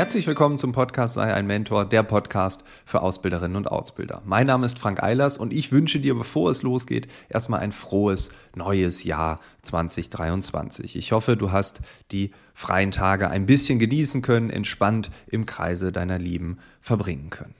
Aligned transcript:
Herzlich 0.00 0.26
willkommen 0.26 0.56
zum 0.56 0.72
Podcast 0.72 1.12
Sei 1.12 1.34
ein 1.34 1.46
Mentor, 1.46 1.84
der 1.84 2.02
Podcast 2.02 2.64
für 2.86 3.02
Ausbilderinnen 3.02 3.54
und 3.54 3.66
Ausbilder. 3.66 4.22
Mein 4.24 4.46
Name 4.46 4.64
ist 4.64 4.78
Frank 4.78 5.02
Eilers 5.02 5.36
und 5.36 5.52
ich 5.52 5.72
wünsche 5.72 6.00
dir, 6.00 6.14
bevor 6.14 6.50
es 6.50 6.62
losgeht, 6.62 7.06
erstmal 7.28 7.60
ein 7.60 7.70
frohes 7.70 8.30
neues 8.54 9.04
Jahr 9.04 9.40
2023. 9.60 10.96
Ich 10.96 11.12
hoffe, 11.12 11.36
du 11.36 11.52
hast 11.52 11.80
die 12.12 12.30
freien 12.54 12.92
Tage 12.92 13.28
ein 13.28 13.44
bisschen 13.44 13.78
genießen 13.78 14.22
können, 14.22 14.48
entspannt 14.48 15.10
im 15.26 15.44
Kreise 15.44 15.92
deiner 15.92 16.18
Lieben 16.18 16.60
verbringen 16.80 17.28
können. 17.28 17.59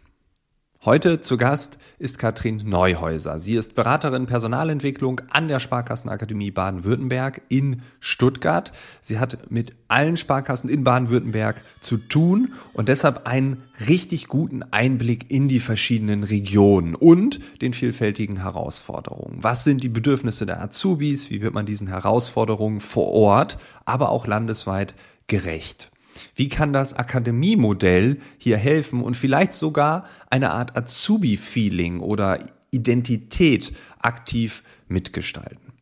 Heute 0.83 1.21
zu 1.21 1.37
Gast 1.37 1.77
ist 1.99 2.19
Katrin 2.19 2.63
Neuhäuser. 2.65 3.39
Sie 3.39 3.55
ist 3.55 3.75
Beraterin 3.75 4.25
Personalentwicklung 4.25 5.21
an 5.29 5.47
der 5.47 5.61
Sparkassenakademie 5.61 6.53
Baden-Württemberg 6.53 7.43
in 7.51 7.83
Stuttgart. 8.01 8.73
Sie 9.03 9.19
hat 9.19 9.51
mit 9.51 9.75
allen 9.89 10.17
Sparkassen 10.17 10.71
in 10.71 10.83
Baden-Württemberg 10.83 11.63
zu 11.81 11.99
tun 11.99 12.55
und 12.73 12.89
deshalb 12.89 13.27
einen 13.27 13.63
richtig 13.89 14.29
guten 14.29 14.63
Einblick 14.63 15.31
in 15.31 15.49
die 15.49 15.61
verschiedenen 15.61 16.23
Regionen 16.23 16.95
und 16.95 17.41
den 17.61 17.75
vielfältigen 17.75 18.41
Herausforderungen. 18.41 19.37
Was 19.43 19.65
sind 19.65 19.85
die 19.85 19.91
Bedürfnisse 19.91 20.47
der 20.47 20.63
Azubis? 20.63 21.29
Wie 21.29 21.43
wird 21.43 21.53
man 21.53 21.67
diesen 21.67 21.89
Herausforderungen 21.89 22.81
vor 22.81 23.09
Ort, 23.09 23.59
aber 23.85 24.09
auch 24.09 24.27
landesweit 24.27 24.95
gerecht? 25.27 25.90
Wie 26.35 26.49
kann 26.49 26.73
das 26.73 26.95
Akademiemodell 26.95 28.19
hier 28.39 28.57
helfen 28.57 29.03
und 29.03 29.17
vielleicht 29.17 29.55
sogar 29.55 30.07
eine 30.29 30.53
Art 30.53 30.77
Azubi-Feeling 30.77 32.01
oder 32.01 32.39
Identität 32.71 33.73
aktiv 33.99 34.63
mitgestalten? 34.89 35.73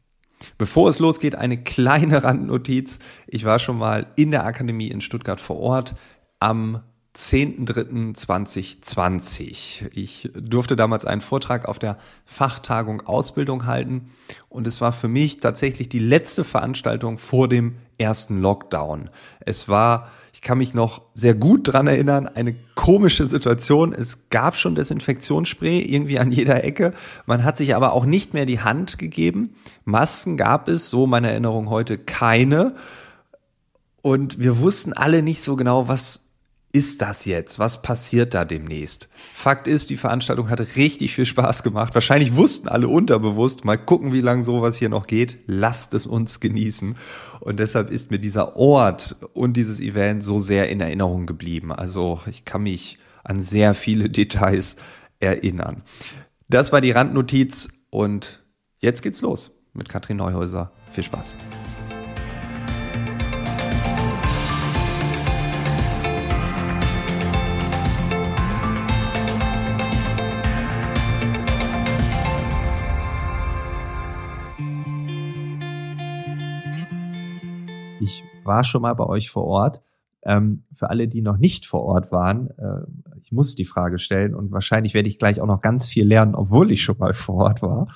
Bevor 0.56 0.88
es 0.88 0.98
losgeht, 0.98 1.34
eine 1.34 1.62
kleine 1.62 2.22
Randnotiz. 2.24 2.98
Ich 3.26 3.44
war 3.44 3.58
schon 3.58 3.78
mal 3.78 4.06
in 4.16 4.30
der 4.30 4.44
Akademie 4.44 4.88
in 4.88 5.00
Stuttgart 5.00 5.40
vor 5.40 5.58
Ort 5.58 5.94
am 6.40 6.82
10.3.2020. 7.18 9.90
Ich 9.92 10.30
durfte 10.34 10.76
damals 10.76 11.04
einen 11.04 11.20
Vortrag 11.20 11.66
auf 11.66 11.80
der 11.80 11.98
Fachtagung 12.24 13.02
Ausbildung 13.02 13.66
halten 13.66 14.12
und 14.48 14.68
es 14.68 14.80
war 14.80 14.92
für 14.92 15.08
mich 15.08 15.38
tatsächlich 15.38 15.88
die 15.88 15.98
letzte 15.98 16.44
Veranstaltung 16.44 17.18
vor 17.18 17.48
dem 17.48 17.74
ersten 17.98 18.40
Lockdown. 18.40 19.10
Es 19.40 19.68
war 19.68 20.12
ich 20.32 20.42
kann 20.42 20.58
mich 20.58 20.72
noch 20.72 21.02
sehr 21.14 21.34
gut 21.34 21.72
dran 21.72 21.88
erinnern, 21.88 22.28
eine 22.28 22.54
komische 22.76 23.26
Situation. 23.26 23.92
Es 23.92 24.30
gab 24.30 24.54
schon 24.54 24.76
Desinfektionsspray 24.76 25.80
irgendwie 25.80 26.20
an 26.20 26.30
jeder 26.30 26.62
Ecke. 26.62 26.94
Man 27.26 27.42
hat 27.42 27.56
sich 27.56 27.74
aber 27.74 27.92
auch 27.92 28.04
nicht 28.04 28.34
mehr 28.34 28.46
die 28.46 28.60
Hand 28.60 28.98
gegeben. 28.98 29.56
Masken 29.84 30.36
gab 30.36 30.68
es, 30.68 30.90
so 30.90 31.08
meine 31.08 31.32
Erinnerung 31.32 31.70
heute, 31.70 31.98
keine. 31.98 32.76
Und 34.00 34.38
wir 34.38 34.58
wussten 34.58 34.92
alle 34.92 35.22
nicht 35.22 35.42
so 35.42 35.56
genau, 35.56 35.88
was 35.88 36.27
ist 36.72 37.00
das 37.00 37.24
jetzt? 37.24 37.58
Was 37.58 37.80
passiert 37.80 38.34
da 38.34 38.44
demnächst? 38.44 39.08
Fakt 39.32 39.66
ist, 39.66 39.88
die 39.88 39.96
Veranstaltung 39.96 40.50
hat 40.50 40.76
richtig 40.76 41.14
viel 41.14 41.24
Spaß 41.24 41.62
gemacht. 41.62 41.94
Wahrscheinlich 41.94 42.34
wussten 42.34 42.68
alle 42.68 42.88
unterbewusst, 42.88 43.64
mal 43.64 43.78
gucken, 43.78 44.12
wie 44.12 44.20
lange 44.20 44.42
sowas 44.42 44.76
hier 44.76 44.90
noch 44.90 45.06
geht. 45.06 45.38
Lasst 45.46 45.94
es 45.94 46.04
uns 46.04 46.40
genießen. 46.40 46.96
Und 47.40 47.58
deshalb 47.58 47.90
ist 47.90 48.10
mir 48.10 48.18
dieser 48.18 48.56
Ort 48.56 49.16
und 49.32 49.56
dieses 49.56 49.80
Event 49.80 50.22
so 50.22 50.38
sehr 50.40 50.68
in 50.68 50.80
Erinnerung 50.80 51.26
geblieben. 51.26 51.72
Also 51.72 52.20
ich 52.26 52.44
kann 52.44 52.64
mich 52.64 52.98
an 53.24 53.40
sehr 53.40 53.72
viele 53.72 54.10
Details 54.10 54.76
erinnern. 55.20 55.82
Das 56.48 56.72
war 56.72 56.80
die 56.80 56.90
Randnotiz 56.90 57.68
und 57.90 58.42
jetzt 58.78 59.02
geht's 59.02 59.22
los 59.22 59.52
mit 59.72 59.88
Katrin 59.88 60.18
Neuhäuser. 60.18 60.72
Viel 60.92 61.04
Spaß. 61.04 61.36
War 78.48 78.64
schon 78.64 78.82
mal 78.82 78.94
bei 78.94 79.06
euch 79.06 79.30
vor 79.30 79.44
Ort. 79.44 79.80
Ähm, 80.24 80.64
für 80.72 80.90
alle, 80.90 81.06
die 81.06 81.22
noch 81.22 81.36
nicht 81.36 81.64
vor 81.64 81.84
Ort 81.84 82.10
waren, 82.10 82.50
äh, 82.58 83.18
ich 83.20 83.30
muss 83.30 83.54
die 83.54 83.64
Frage 83.64 84.00
stellen 84.00 84.34
und 84.34 84.50
wahrscheinlich 84.50 84.92
werde 84.92 85.08
ich 85.08 85.18
gleich 85.18 85.40
auch 85.40 85.46
noch 85.46 85.60
ganz 85.60 85.86
viel 85.86 86.04
lernen, 86.04 86.34
obwohl 86.34 86.72
ich 86.72 86.82
schon 86.82 86.98
mal 86.98 87.14
vor 87.14 87.36
Ort 87.36 87.62
war. 87.62 87.86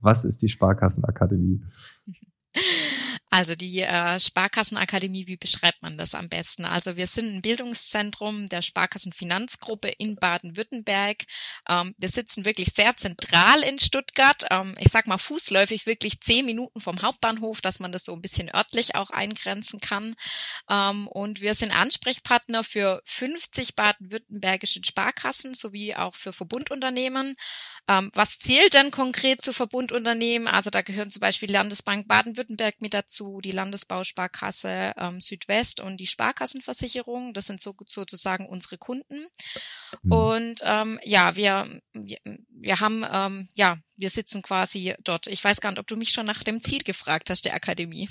Was 0.00 0.24
ist 0.24 0.42
die 0.42 0.48
Sparkassenakademie? 0.48 1.62
Also 3.36 3.54
die 3.54 3.82
äh, 3.82 4.18
Sparkassenakademie, 4.18 5.26
wie 5.26 5.36
beschreibt 5.36 5.82
man 5.82 5.98
das 5.98 6.14
am 6.14 6.30
besten? 6.30 6.64
Also 6.64 6.96
wir 6.96 7.06
sind 7.06 7.34
ein 7.34 7.42
Bildungszentrum 7.42 8.48
der 8.48 8.62
Sparkassenfinanzgruppe 8.62 9.88
in 9.88 10.14
Baden-Württemberg. 10.14 11.18
Ähm, 11.68 11.94
wir 11.98 12.08
sitzen 12.08 12.46
wirklich 12.46 12.68
sehr 12.74 12.96
zentral 12.96 13.62
in 13.62 13.78
Stuttgart. 13.78 14.46
Ähm, 14.50 14.74
ich 14.78 14.88
sag 14.90 15.06
mal 15.06 15.18
fußläufig 15.18 15.84
wirklich 15.84 16.18
zehn 16.22 16.46
Minuten 16.46 16.80
vom 16.80 17.02
Hauptbahnhof, 17.02 17.60
dass 17.60 17.78
man 17.78 17.92
das 17.92 18.06
so 18.06 18.14
ein 18.14 18.22
bisschen 18.22 18.48
örtlich 18.54 18.94
auch 18.94 19.10
eingrenzen 19.10 19.80
kann. 19.80 20.16
Ähm, 20.70 21.06
und 21.06 21.42
wir 21.42 21.54
sind 21.54 21.78
Ansprechpartner 21.78 22.64
für 22.64 23.02
50 23.04 23.76
baden-württembergische 23.76 24.80
Sparkassen 24.82 25.52
sowie 25.52 25.94
auch 25.94 26.14
für 26.14 26.32
Verbundunternehmen. 26.32 27.36
Ähm, 27.86 28.10
was 28.14 28.38
zählt 28.38 28.72
denn 28.72 28.90
konkret 28.90 29.42
zu 29.42 29.52
Verbundunternehmen? 29.52 30.48
Also 30.48 30.70
da 30.70 30.80
gehören 30.80 31.10
zum 31.10 31.20
Beispiel 31.20 31.52
Landesbank 31.52 32.08
Baden-Württemberg 32.08 32.80
mit 32.80 32.94
dazu 32.94 33.25
die 33.40 33.50
Landesbausparkasse 33.50 34.92
ähm, 34.96 35.20
Südwest 35.20 35.80
und 35.80 35.98
die 35.98 36.06
Sparkassenversicherung. 36.06 37.32
Das 37.32 37.46
sind 37.46 37.60
so, 37.60 37.74
sozusagen 37.86 38.46
unsere 38.46 38.78
Kunden. 38.78 39.26
Mhm. 40.02 40.12
Und 40.12 40.60
ähm, 40.64 40.98
ja, 41.04 41.36
wir, 41.36 41.66
wir, 41.92 42.18
wir 42.50 42.80
haben, 42.80 43.04
ähm, 43.12 43.48
ja, 43.54 43.78
wir 43.96 44.10
sitzen 44.10 44.42
quasi 44.42 44.94
dort. 45.04 45.26
Ich 45.26 45.42
weiß 45.42 45.60
gar 45.60 45.70
nicht, 45.70 45.80
ob 45.80 45.86
du 45.86 45.96
mich 45.96 46.10
schon 46.10 46.26
nach 46.26 46.42
dem 46.42 46.60
Ziel 46.60 46.82
gefragt 46.82 47.30
hast, 47.30 47.44
der 47.44 47.54
Akademie. 47.54 48.08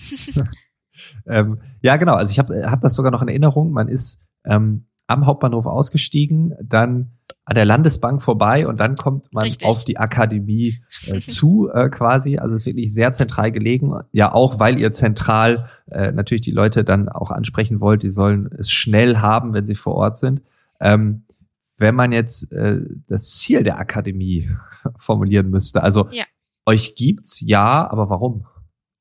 ähm, 1.27 1.61
ja, 1.81 1.97
genau. 1.97 2.15
Also 2.15 2.31
ich 2.31 2.39
habe 2.39 2.69
hab 2.69 2.81
das 2.81 2.95
sogar 2.95 3.11
noch 3.11 3.21
in 3.21 3.27
Erinnerung. 3.27 3.71
Man 3.71 3.87
ist 3.87 4.19
ähm, 4.45 4.87
am 5.07 5.25
Hauptbahnhof 5.25 5.65
ausgestiegen, 5.65 6.53
dann 6.61 7.17
an 7.45 7.55
der 7.55 7.65
Landesbank 7.65 8.23
vorbei 8.23 8.67
und 8.67 8.79
dann 8.79 8.95
kommt 8.95 9.31
man 9.31 9.43
Richtig. 9.43 9.67
auf 9.67 9.85
die 9.85 9.97
Akademie 9.97 10.81
äh, 11.05 11.19
zu 11.19 11.69
äh, 11.71 11.89
quasi. 11.89 12.37
Also 12.37 12.55
es 12.55 12.63
ist 12.63 12.65
wirklich 12.65 12.91
sehr 12.91 13.13
zentral 13.13 13.51
gelegen. 13.51 13.93
Ja, 14.11 14.33
auch 14.33 14.59
weil 14.59 14.79
ihr 14.79 14.91
zentral 14.91 15.69
äh, 15.91 16.11
natürlich 16.11 16.41
die 16.41 16.51
Leute 16.51 16.83
dann 16.83 17.07
auch 17.07 17.29
ansprechen 17.29 17.79
wollt, 17.81 18.01
die 18.01 18.09
sollen 18.09 18.49
es 18.57 18.71
schnell 18.71 19.17
haben, 19.17 19.53
wenn 19.53 19.67
sie 19.67 19.75
vor 19.75 19.93
Ort 19.93 20.17
sind. 20.17 20.41
Ähm, 20.81 21.23
wenn 21.77 21.93
man 21.93 22.11
jetzt 22.11 22.51
äh, 22.51 22.79
das 23.07 23.37
Ziel 23.37 23.63
der 23.63 23.77
Akademie 23.77 24.49
formulieren 24.97 25.49
müsste, 25.51 25.83
also 25.83 26.07
ja. 26.11 26.23
euch 26.65 26.95
gibt's 26.95 27.41
ja, 27.41 27.87
aber 27.89 28.09
warum? 28.09 28.47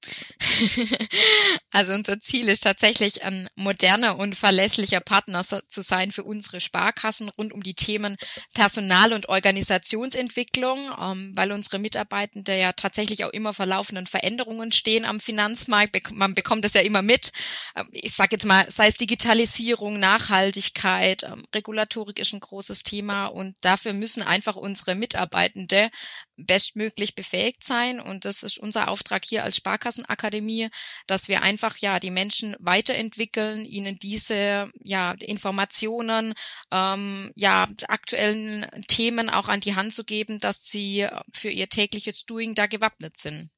Also 1.75 1.93
unser 1.93 2.21
Ziel 2.21 2.49
ist 2.49 2.63
tatsächlich 2.63 3.25
ein 3.25 3.49
moderner 3.57 4.17
und 4.17 4.37
verlässlicher 4.37 5.01
Partner 5.01 5.43
zu 5.43 5.83
sein 5.83 6.13
für 6.13 6.23
unsere 6.23 6.61
Sparkassen 6.61 7.29
rund 7.31 7.53
um 7.53 7.65
die 7.65 7.75
Themen 7.75 8.17
Personal- 8.55 9.13
und 9.13 9.29
Organisationsentwicklung, 9.29 10.93
ähm, 11.01 11.33
weil 11.35 11.51
unsere 11.51 11.81
Mitarbeitende 11.81 12.57
ja 12.57 12.75
tatsächlich 12.75 13.25
auch 13.25 13.33
immer 13.33 13.53
vor 13.53 13.67
laufenden 13.67 14.07
Veränderungen 14.07 14.71
stehen 14.71 15.05
am 15.05 15.19
Finanzmarkt. 15.19 16.13
Man 16.13 16.37
bekommt 16.37 16.65
das 16.65 16.75
ja 16.75 16.81
immer 16.81 17.03
mit. 17.03 17.33
Ähm, 17.75 17.89
ich 17.91 18.13
sage 18.13 18.37
jetzt 18.37 18.47
mal, 18.47 18.71
sei 18.71 18.87
es 18.87 18.97
Digitalisierung, 18.97 19.99
Nachhaltigkeit, 19.99 21.25
ähm, 21.25 21.43
Regulatorik 21.53 22.21
ist 22.21 22.33
ein 22.35 22.41
großes 22.41 22.85
Thema 22.85 23.27
und 23.27 23.57
dafür 23.63 23.95
müssen 23.95 24.23
einfach 24.23 24.55
unsere 24.55 24.95
Mitarbeitende 24.95 25.91
bestmöglich 26.37 27.15
befähigt 27.15 27.65
sein. 27.65 28.01
Und 28.01 28.25
das 28.25 28.43
ist 28.43 28.59
unser 28.59 28.89
Auftrag 28.89 29.25
hier 29.25 29.45
als 29.45 29.57
Sparkassenakademie, 29.57 30.69
dass 31.07 31.29
wir 31.29 31.43
einfach 31.43 31.77
ja 31.79 32.01
die 32.01 32.11
Menschen 32.11 32.57
weiterentwickeln, 32.59 33.65
ihnen 33.65 33.97
diese 33.97 34.71
ja 34.83 35.13
Informationen, 35.21 36.35
ähm, 36.71 37.33
ja 37.35 37.67
aktuellen 37.89 38.67
Themen 38.89 39.31
auch 39.31 39.49
an 39.49 39.61
die 39.61 39.75
Hand 39.75 39.95
zu 39.95 40.05
geben, 40.05 40.41
dass 40.41 40.65
sie 40.65 41.07
für 41.33 41.51
ihr 41.51 41.69
tägliches 41.69 42.25
Doing 42.25 42.55
da 42.55 42.67
gewappnet 42.67 43.17
sind. 43.17 43.51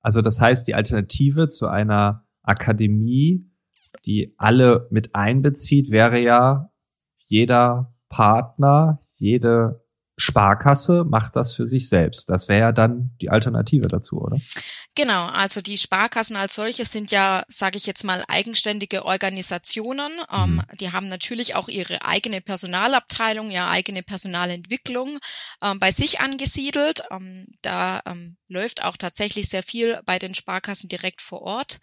Also 0.00 0.22
das 0.22 0.40
heißt, 0.40 0.66
die 0.68 0.74
Alternative 0.74 1.48
zu 1.48 1.66
einer 1.66 2.26
Akademie, 2.42 3.50
die 4.06 4.34
alle 4.38 4.88
mit 4.90 5.14
einbezieht, 5.14 5.90
wäre 5.90 6.20
ja 6.20 6.70
jeder 7.26 7.94
Partner, 8.08 9.04
jede 9.16 9.84
Sparkasse 10.18 11.04
macht 11.04 11.36
das 11.36 11.54
für 11.54 11.66
sich 11.66 11.88
selbst. 11.88 12.28
Das 12.28 12.48
wäre 12.48 12.60
ja 12.60 12.72
dann 12.72 13.10
die 13.20 13.30
Alternative 13.30 13.88
dazu, 13.88 14.20
oder? 14.20 14.36
Genau, 14.98 15.26
also 15.26 15.60
die 15.60 15.78
Sparkassen 15.78 16.34
als 16.34 16.56
solche 16.56 16.84
sind 16.84 17.12
ja, 17.12 17.44
sage 17.46 17.76
ich 17.76 17.86
jetzt 17.86 18.02
mal, 18.02 18.24
eigenständige 18.26 19.04
Organisationen. 19.04 20.10
Ähm, 20.28 20.56
mhm. 20.56 20.62
die 20.80 20.90
haben 20.90 21.06
natürlich 21.06 21.54
auch 21.54 21.68
ihre 21.68 22.04
eigene 22.04 22.40
Personalabteilung, 22.40 23.52
ja 23.52 23.70
eigene 23.70 24.02
Personalentwicklung 24.02 25.20
ähm, 25.62 25.78
bei 25.78 25.92
sich 25.92 26.18
angesiedelt. 26.18 27.02
Ähm, 27.12 27.46
da 27.62 28.02
ähm, 28.06 28.38
läuft 28.48 28.82
auch 28.82 28.96
tatsächlich 28.96 29.48
sehr 29.48 29.62
viel 29.62 30.00
bei 30.04 30.18
den 30.18 30.34
Sparkassen 30.34 30.88
direkt 30.88 31.22
vor 31.22 31.42
Ort. 31.42 31.78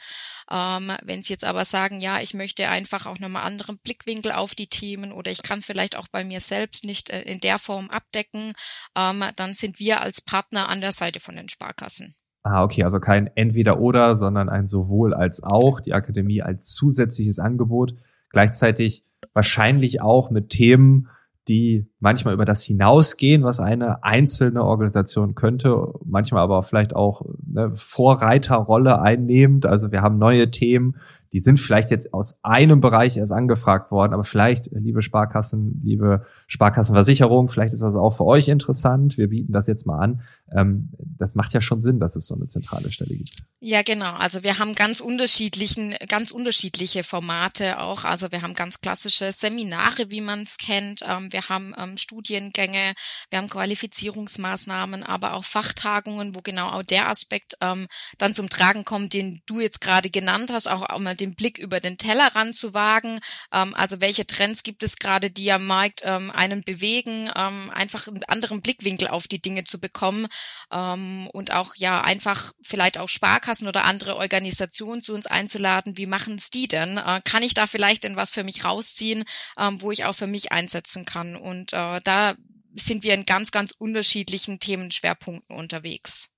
Ähm, 0.52 0.92
wenn 1.04 1.24
Sie 1.24 1.32
jetzt 1.32 1.46
aber 1.46 1.64
sagen, 1.64 2.02
ja, 2.02 2.20
ich 2.20 2.34
möchte 2.34 2.68
einfach 2.68 3.06
auch 3.06 3.20
nochmal 3.20 3.44
anderen 3.44 3.78
Blickwinkel 3.78 4.34
auf 4.34 4.56
die 4.56 4.68
Themen 4.68 5.14
oder 5.14 5.32
ich 5.32 5.42
kann 5.42 5.60
es 5.60 5.66
vielleicht 5.66 5.96
auch 5.96 6.10
bei 6.10 6.26
mir 6.26 6.42
selbst 6.42 6.84
nicht 6.84 7.12
äh, 7.12 7.22
in 7.22 7.40
der 7.40 7.60
Form 7.60 7.90
abdecken, 7.92 8.52
ähm, 8.94 9.24
dann 9.38 9.54
sind 9.54 9.80
wir 9.80 10.02
als 10.02 10.20
Partner 10.20 10.68
an 10.68 10.82
der 10.82 10.92
Seite 10.92 11.22
von 11.22 11.38
den 11.38 11.48
Sparkassen. 11.48 12.14
Ah, 12.48 12.64
okay, 12.64 12.84
also 12.84 13.00
kein 13.00 13.26
Entweder-Oder, 13.26 14.18
sondern 14.18 14.50
ein 14.50 14.68
sowohl 14.68 15.16
als 15.16 15.42
auch, 15.42 15.80
die 15.80 15.94
Akademie 15.94 16.44
als 16.44 16.76
zusätzliches 16.76 17.40
Angebot, 17.40 17.96
gleichzeitig 18.30 19.04
wahrscheinlich 19.34 20.00
auch 20.00 20.30
mit 20.30 20.52
Themen, 20.52 21.08
die 21.48 21.88
manchmal 22.00 22.36
über 22.36 22.46
das 22.46 22.62
hinausgehen, 22.62 23.44
was 23.44 23.60
eine 23.60 24.04
einzelne 24.04 24.64
Organisation 24.64 25.34
könnte, 25.34 25.94
manchmal 26.06 26.44
aber 26.44 26.62
vielleicht 26.62 26.96
auch 26.96 27.26
eine 27.50 27.76
Vorreiterrolle 27.76 29.02
einnehmend. 29.02 29.66
Also 29.66 29.92
wir 29.92 30.04
haben 30.04 30.20
neue 30.20 30.52
Themen, 30.52 30.98
die 31.36 31.42
sind 31.42 31.60
vielleicht 31.60 31.92
jetzt 31.92 32.14
aus 32.14 32.38
einem 32.44 32.80
Bereich 32.80 33.18
erst 33.18 33.34
angefragt 33.34 33.92
worden, 33.92 34.14
aber 34.14 34.24
vielleicht, 34.24 34.68
liebe 34.72 35.02
Sparkassen, 35.02 35.82
liebe 35.84 36.26
Sparkassenversicherung, 36.48 37.50
vielleicht 37.50 37.74
ist 37.74 37.82
das 37.82 37.98
auch 37.98 38.16
für 38.16 38.24
euch 38.24 38.48
interessant. 38.48 39.18
Wir 39.18 39.28
bieten 39.28 39.52
das 39.52 39.68
jetzt 39.68 39.86
mal 39.86 40.00
an. 40.00 40.22
Ähm, 40.56 40.92
das 40.98 41.36
macht 41.36 41.52
ja 41.54 41.60
schon 41.60 41.82
Sinn, 41.82 42.00
dass 42.00 42.16
es 42.16 42.28
so 42.28 42.36
eine 42.36 42.48
zentrale 42.48 42.90
Stelle 42.90 43.16
gibt. 43.16 43.32
Ja, 43.60 43.82
genau. 43.82 44.14
Also 44.14 44.44
wir 44.44 44.60
haben 44.60 44.76
ganz 44.76 45.02
unterschiedlichen, 45.02 45.96
ganz 46.08 46.32
unterschiedliche 46.32 47.04
Formate 47.04 47.82
auch. 47.82 48.06
Also 48.06 48.32
wir 48.32 48.42
haben 48.42 48.54
ganz 48.54 48.80
klassische 48.80 49.32
Seminare, 49.32 50.12
wie 50.12 50.22
man 50.22 50.42
es 50.42 50.58
kennt. 50.58 51.02
Ähm, 51.06 51.34
wir 51.34 51.50
haben 51.50 51.74
ähm, 51.78 51.98
Studiengänge, 51.98 52.94
wir 53.30 53.40
haben 53.40 53.50
Qualifizierungsmaßnahmen, 53.50 55.04
aber 55.04 55.34
auch 55.34 55.44
Fachtagungen, 55.44 56.36
wo 56.36 56.42
genau 56.42 56.70
auch 56.70 56.84
der 56.84 57.10
Aspekt 57.10 57.58
ähm, 57.60 57.88
dann 58.20 58.36
zum 58.36 58.50
Tragen 58.50 58.86
kommt, 58.86 59.14
den 59.14 59.42
du 59.48 59.60
jetzt 59.60 59.82
gerade 59.82 60.10
genannt 60.10 60.52
hast, 60.54 60.68
auch, 60.68 60.84
auch 60.84 61.00
mal 61.00 61.16
den 61.16 61.25
Blick 61.34 61.58
über 61.58 61.80
den 61.80 61.98
Tellerrand 61.98 62.56
zu 62.56 62.74
wagen. 62.74 63.20
Ähm, 63.52 63.74
also 63.74 64.02
welche 64.02 64.28
Trends 64.28 64.64
gibt 64.64 64.84
es 64.84 64.98
gerade, 64.98 65.32
die 65.32 65.52
am 65.52 65.66
Markt 65.66 66.02
ähm, 66.04 66.30
einen 66.32 66.64
bewegen, 66.64 67.32
ähm, 67.36 67.72
einfach 67.74 68.08
einen 68.08 68.24
anderen 68.26 68.62
Blickwinkel 68.62 69.08
auf 69.08 69.28
die 69.28 69.42
Dinge 69.42 69.64
zu 69.64 69.80
bekommen 69.80 70.28
ähm, 70.72 71.28
und 71.34 71.52
auch 71.52 71.76
ja 71.76 72.02
einfach 72.02 72.52
vielleicht 72.62 72.98
auch 72.98 73.10
Sparkassen 73.10 73.68
oder 73.68 73.86
andere 73.86 74.18
Organisationen 74.18 75.02
zu 75.02 75.14
uns 75.14 75.26
einzuladen. 75.26 75.98
Wie 75.98 76.06
machen 76.06 76.36
es 76.36 76.50
die 76.50 76.68
denn? 76.68 76.98
Äh, 76.98 77.22
kann 77.24 77.44
ich 77.44 77.54
da 77.54 77.66
vielleicht 77.66 78.04
denn 78.04 78.16
was 78.16 78.30
für 78.30 78.44
mich 78.44 78.66
rausziehen, 78.66 79.24
ähm, 79.58 79.82
wo 79.82 79.92
ich 79.92 80.06
auch 80.06 80.16
für 80.16 80.28
mich 80.28 80.52
einsetzen 80.52 81.06
kann? 81.06 81.36
Und 81.36 81.74
äh, 81.74 82.02
da 82.04 82.36
sind 82.76 83.04
wir 83.04 83.14
in 83.14 83.26
ganz, 83.26 83.52
ganz 83.52 83.72
unterschiedlichen 83.72 84.60
Themenschwerpunkten 84.60 85.56
unterwegs. 85.56 86.32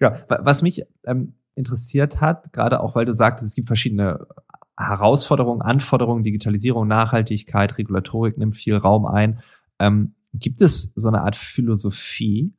Ja, 0.00 0.24
was 0.28 0.62
mich 0.62 0.82
ähm, 1.04 1.34
interessiert 1.54 2.20
hat, 2.20 2.52
gerade 2.52 2.80
auch 2.80 2.94
weil 2.94 3.04
du 3.04 3.12
sagtest, 3.12 3.48
es 3.48 3.54
gibt 3.54 3.68
verschiedene 3.68 4.26
Herausforderungen, 4.76 5.62
Anforderungen, 5.62 6.22
Digitalisierung, 6.22 6.88
Nachhaltigkeit, 6.88 7.78
Regulatorik 7.78 8.38
nimmt 8.38 8.56
viel 8.56 8.76
Raum 8.76 9.06
ein. 9.06 9.40
Ähm, 9.78 10.14
gibt 10.32 10.60
es 10.60 10.92
so 10.94 11.08
eine 11.08 11.22
Art 11.22 11.36
Philosophie, 11.36 12.52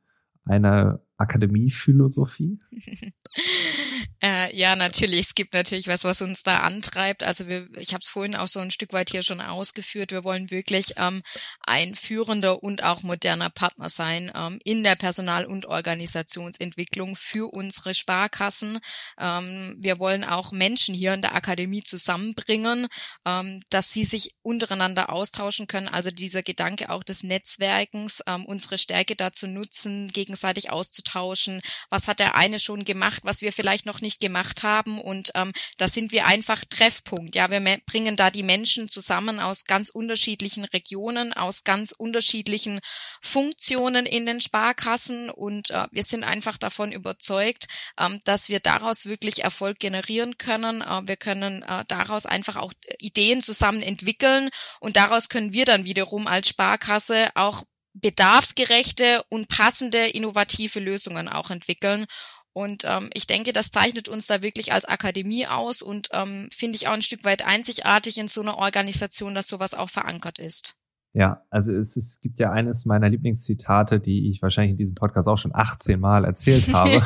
eine 0.44 1.00
Akademiephilosophie? 1.16 2.58
Äh, 4.24 4.56
ja, 4.56 4.74
natürlich. 4.74 5.20
Es 5.20 5.34
gibt 5.34 5.52
natürlich 5.52 5.86
was, 5.86 6.02
was 6.04 6.22
uns 6.22 6.42
da 6.42 6.60
antreibt. 6.60 7.22
Also 7.22 7.46
wir, 7.46 7.68
ich 7.76 7.92
habe 7.92 8.00
es 8.02 8.08
vorhin 8.08 8.34
auch 8.34 8.48
so 8.48 8.58
ein 8.58 8.70
Stück 8.70 8.94
weit 8.94 9.10
hier 9.10 9.22
schon 9.22 9.42
ausgeführt. 9.42 10.12
Wir 10.12 10.24
wollen 10.24 10.50
wirklich 10.50 10.94
ähm, 10.96 11.20
ein 11.60 11.94
führender 11.94 12.62
und 12.62 12.82
auch 12.82 13.02
moderner 13.02 13.50
Partner 13.50 13.90
sein 13.90 14.32
ähm, 14.34 14.60
in 14.64 14.82
der 14.82 14.96
Personal- 14.96 15.44
und 15.44 15.66
Organisationsentwicklung 15.66 17.16
für 17.16 17.52
unsere 17.52 17.92
Sparkassen. 17.92 18.78
Ähm, 19.20 19.76
wir 19.78 19.98
wollen 19.98 20.24
auch 20.24 20.52
Menschen 20.52 20.94
hier 20.94 21.12
in 21.12 21.20
der 21.20 21.34
Akademie 21.34 21.82
zusammenbringen, 21.82 22.86
ähm, 23.26 23.62
dass 23.68 23.92
sie 23.92 24.06
sich 24.06 24.30
untereinander 24.40 25.10
austauschen 25.12 25.66
können. 25.66 25.88
Also 25.88 26.10
dieser 26.10 26.42
Gedanke 26.42 26.88
auch 26.88 27.02
des 27.02 27.24
Netzwerkens, 27.24 28.22
ähm, 28.26 28.46
unsere 28.46 28.78
Stärke 28.78 29.16
dazu 29.16 29.46
nutzen, 29.46 30.08
gegenseitig 30.08 30.70
auszutauschen. 30.70 31.60
Was 31.90 32.08
hat 32.08 32.20
der 32.20 32.36
eine 32.36 32.58
schon 32.58 32.86
gemacht, 32.86 33.20
was 33.24 33.42
wir 33.42 33.52
vielleicht 33.52 33.84
noch 33.84 34.00
nicht 34.00 34.13
nicht 34.14 34.20
gemacht 34.20 34.62
haben. 34.62 35.00
Und 35.00 35.32
ähm, 35.34 35.52
da 35.78 35.88
sind 35.88 36.12
wir 36.12 36.26
einfach 36.26 36.64
Treffpunkt. 36.68 37.34
Ja, 37.34 37.50
wir 37.50 37.60
bringen 37.86 38.16
da 38.16 38.30
die 38.30 38.42
Menschen 38.42 38.88
zusammen 38.88 39.40
aus 39.40 39.64
ganz 39.64 39.88
unterschiedlichen 39.88 40.64
Regionen, 40.64 41.32
aus 41.32 41.64
ganz 41.64 41.92
unterschiedlichen 41.92 42.80
Funktionen 43.20 44.06
in 44.06 44.26
den 44.26 44.40
Sparkassen. 44.40 45.30
Und 45.30 45.70
äh, 45.70 45.86
wir 45.90 46.04
sind 46.04 46.24
einfach 46.24 46.58
davon 46.58 46.92
überzeugt, 46.92 47.66
ähm, 47.98 48.20
dass 48.24 48.48
wir 48.48 48.60
daraus 48.60 49.06
wirklich 49.06 49.42
Erfolg 49.42 49.78
generieren 49.78 50.38
können. 50.38 50.82
Äh, 50.82 51.06
wir 51.06 51.16
können 51.16 51.62
äh, 51.62 51.84
daraus 51.88 52.26
einfach 52.26 52.56
auch 52.56 52.72
Ideen 52.98 53.42
zusammen 53.42 53.82
entwickeln. 53.82 54.50
Und 54.80 54.96
daraus 54.96 55.28
können 55.28 55.52
wir 55.52 55.64
dann 55.64 55.84
wiederum 55.84 56.26
als 56.26 56.48
Sparkasse 56.48 57.30
auch 57.34 57.64
bedarfsgerechte 57.94 59.24
und 59.28 59.48
passende 59.48 60.08
innovative 60.08 60.80
Lösungen 60.80 61.28
auch 61.28 61.50
entwickeln. 61.50 62.06
Und 62.54 62.84
ähm, 62.84 63.10
ich 63.12 63.26
denke, 63.26 63.52
das 63.52 63.72
zeichnet 63.72 64.08
uns 64.08 64.28
da 64.28 64.40
wirklich 64.40 64.72
als 64.72 64.84
Akademie 64.84 65.46
aus 65.46 65.82
und 65.82 66.08
ähm, 66.12 66.48
finde 66.52 66.76
ich 66.76 66.86
auch 66.86 66.92
ein 66.92 67.02
Stück 67.02 67.24
weit 67.24 67.44
einzigartig 67.44 68.16
in 68.16 68.28
so 68.28 68.42
einer 68.42 68.58
Organisation, 68.58 69.34
dass 69.34 69.48
sowas 69.48 69.74
auch 69.74 69.90
verankert 69.90 70.38
ist. 70.38 70.76
Ja, 71.16 71.42
also 71.50 71.72
es, 71.72 71.96
es 71.96 72.20
gibt 72.20 72.38
ja 72.38 72.50
eines 72.50 72.86
meiner 72.86 73.08
Lieblingszitate, 73.08 74.00
die 74.00 74.30
ich 74.30 74.40
wahrscheinlich 74.40 74.72
in 74.72 74.78
diesem 74.78 74.94
Podcast 74.94 75.28
auch 75.28 75.38
schon 75.38 75.54
18 75.54 75.98
Mal 75.98 76.24
erzählt 76.24 76.68
habe. 76.72 77.02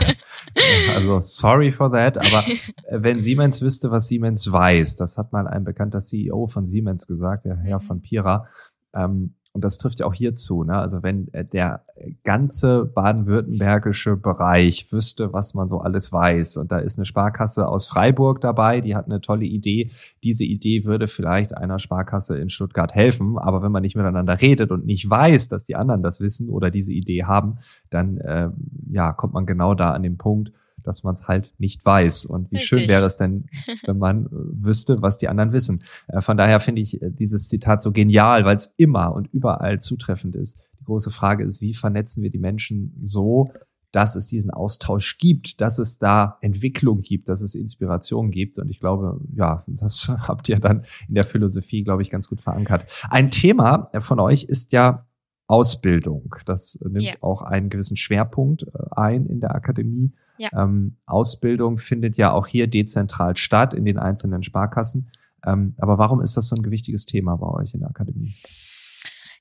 also 0.94 1.20
sorry 1.20 1.72
for 1.72 1.92
that, 1.92 2.18
aber 2.18 2.44
äh, 2.88 3.02
wenn 3.02 3.22
Siemens 3.22 3.62
wüsste, 3.62 3.90
was 3.90 4.08
Siemens 4.08 4.52
weiß, 4.52 4.96
das 4.96 5.16
hat 5.16 5.32
mal 5.32 5.46
ein 5.46 5.64
bekannter 5.64 6.00
CEO 6.00 6.46
von 6.46 6.68
Siemens 6.68 7.06
gesagt, 7.06 7.46
der 7.46 7.56
Herr 7.56 7.80
mhm. 7.80 7.84
von 7.84 8.02
Pira, 8.02 8.48
ähm, 8.94 9.34
und 9.58 9.64
das 9.64 9.78
trifft 9.78 9.98
ja 9.98 10.06
auch 10.06 10.14
hierzu, 10.14 10.62
ne? 10.62 10.78
also 10.78 11.02
wenn 11.02 11.34
äh, 11.34 11.44
der 11.44 11.82
ganze 12.22 12.84
baden-württembergische 12.84 14.16
Bereich 14.16 14.92
wüsste, 14.92 15.32
was 15.32 15.52
man 15.52 15.68
so 15.68 15.80
alles 15.80 16.12
weiß. 16.12 16.58
Und 16.58 16.70
da 16.70 16.78
ist 16.78 16.96
eine 16.96 17.04
Sparkasse 17.04 17.66
aus 17.66 17.88
Freiburg 17.88 18.40
dabei, 18.40 18.80
die 18.80 18.94
hat 18.94 19.06
eine 19.06 19.20
tolle 19.20 19.46
Idee, 19.46 19.90
diese 20.22 20.44
Idee 20.44 20.84
würde 20.84 21.08
vielleicht 21.08 21.56
einer 21.56 21.80
Sparkasse 21.80 22.38
in 22.38 22.50
Stuttgart 22.50 22.94
helfen, 22.94 23.36
aber 23.36 23.60
wenn 23.60 23.72
man 23.72 23.82
nicht 23.82 23.96
miteinander 23.96 24.40
redet 24.40 24.70
und 24.70 24.86
nicht 24.86 25.10
weiß, 25.10 25.48
dass 25.48 25.64
die 25.64 25.74
anderen 25.74 26.04
das 26.04 26.20
wissen 26.20 26.50
oder 26.50 26.70
diese 26.70 26.92
Idee 26.92 27.24
haben, 27.24 27.58
dann 27.90 28.18
äh, 28.18 28.50
ja, 28.92 29.12
kommt 29.12 29.34
man 29.34 29.44
genau 29.44 29.74
da 29.74 29.90
an 29.90 30.04
den 30.04 30.18
Punkt, 30.18 30.52
dass 30.84 31.02
man 31.02 31.14
es 31.14 31.28
halt 31.28 31.52
nicht 31.58 31.84
weiß. 31.84 32.26
Und 32.26 32.50
wie 32.50 32.56
Richtig. 32.56 32.68
schön 32.68 32.88
wäre 32.88 33.06
es 33.06 33.16
denn, 33.16 33.46
wenn 33.86 33.98
man 33.98 34.26
äh, 34.26 34.28
wüsste, 34.32 34.96
was 35.00 35.18
die 35.18 35.28
anderen 35.28 35.52
wissen. 35.52 35.78
Äh, 36.08 36.20
von 36.20 36.36
daher 36.36 36.60
finde 36.60 36.82
ich 36.82 37.00
äh, 37.02 37.10
dieses 37.10 37.48
Zitat 37.48 37.82
so 37.82 37.92
genial, 37.92 38.44
weil 38.44 38.56
es 38.56 38.72
immer 38.76 39.12
und 39.12 39.28
überall 39.32 39.80
zutreffend 39.80 40.36
ist. 40.36 40.58
Die 40.80 40.84
große 40.84 41.10
Frage 41.10 41.44
ist, 41.44 41.60
wie 41.60 41.74
vernetzen 41.74 42.22
wir 42.22 42.30
die 42.30 42.38
Menschen 42.38 42.94
so, 43.00 43.44
dass 43.92 44.16
es 44.16 44.28
diesen 44.28 44.50
Austausch 44.50 45.18
gibt, 45.18 45.60
dass 45.60 45.78
es 45.78 45.98
da 45.98 46.36
Entwicklung 46.42 47.00
gibt, 47.00 47.28
dass 47.28 47.40
es 47.40 47.54
Inspiration 47.54 48.30
gibt. 48.30 48.58
Und 48.58 48.68
ich 48.68 48.80
glaube, 48.80 49.20
ja, 49.34 49.64
das 49.66 50.08
habt 50.20 50.48
ihr 50.48 50.58
dann 50.58 50.84
in 51.08 51.14
der 51.14 51.24
Philosophie, 51.24 51.84
glaube 51.84 52.02
ich, 52.02 52.10
ganz 52.10 52.28
gut 52.28 52.40
verankert. 52.40 52.84
Ein 53.08 53.30
Thema 53.30 53.90
von 54.00 54.20
euch 54.20 54.44
ist 54.44 54.72
ja 54.72 55.06
Ausbildung. 55.46 56.34
Das 56.44 56.78
nimmt 56.82 57.04
yeah. 57.04 57.16
auch 57.22 57.40
einen 57.40 57.70
gewissen 57.70 57.96
Schwerpunkt 57.96 58.66
ein 58.92 59.26
in 59.26 59.40
der 59.40 59.54
Akademie. 59.54 60.12
Ja. 60.38 60.48
Ähm, 60.54 60.96
Ausbildung 61.06 61.78
findet 61.78 62.16
ja 62.16 62.32
auch 62.32 62.46
hier 62.46 62.66
dezentral 62.66 63.36
statt 63.36 63.74
in 63.74 63.84
den 63.84 63.98
einzelnen 63.98 64.42
Sparkassen. 64.42 65.10
Ähm, 65.44 65.74
aber 65.78 65.98
warum 65.98 66.20
ist 66.20 66.36
das 66.36 66.48
so 66.48 66.56
ein 66.56 66.62
gewichtiges 66.62 67.06
Thema 67.06 67.36
bei 67.36 67.48
euch 67.48 67.74
in 67.74 67.80
der 67.80 67.90
Akademie? 67.90 68.32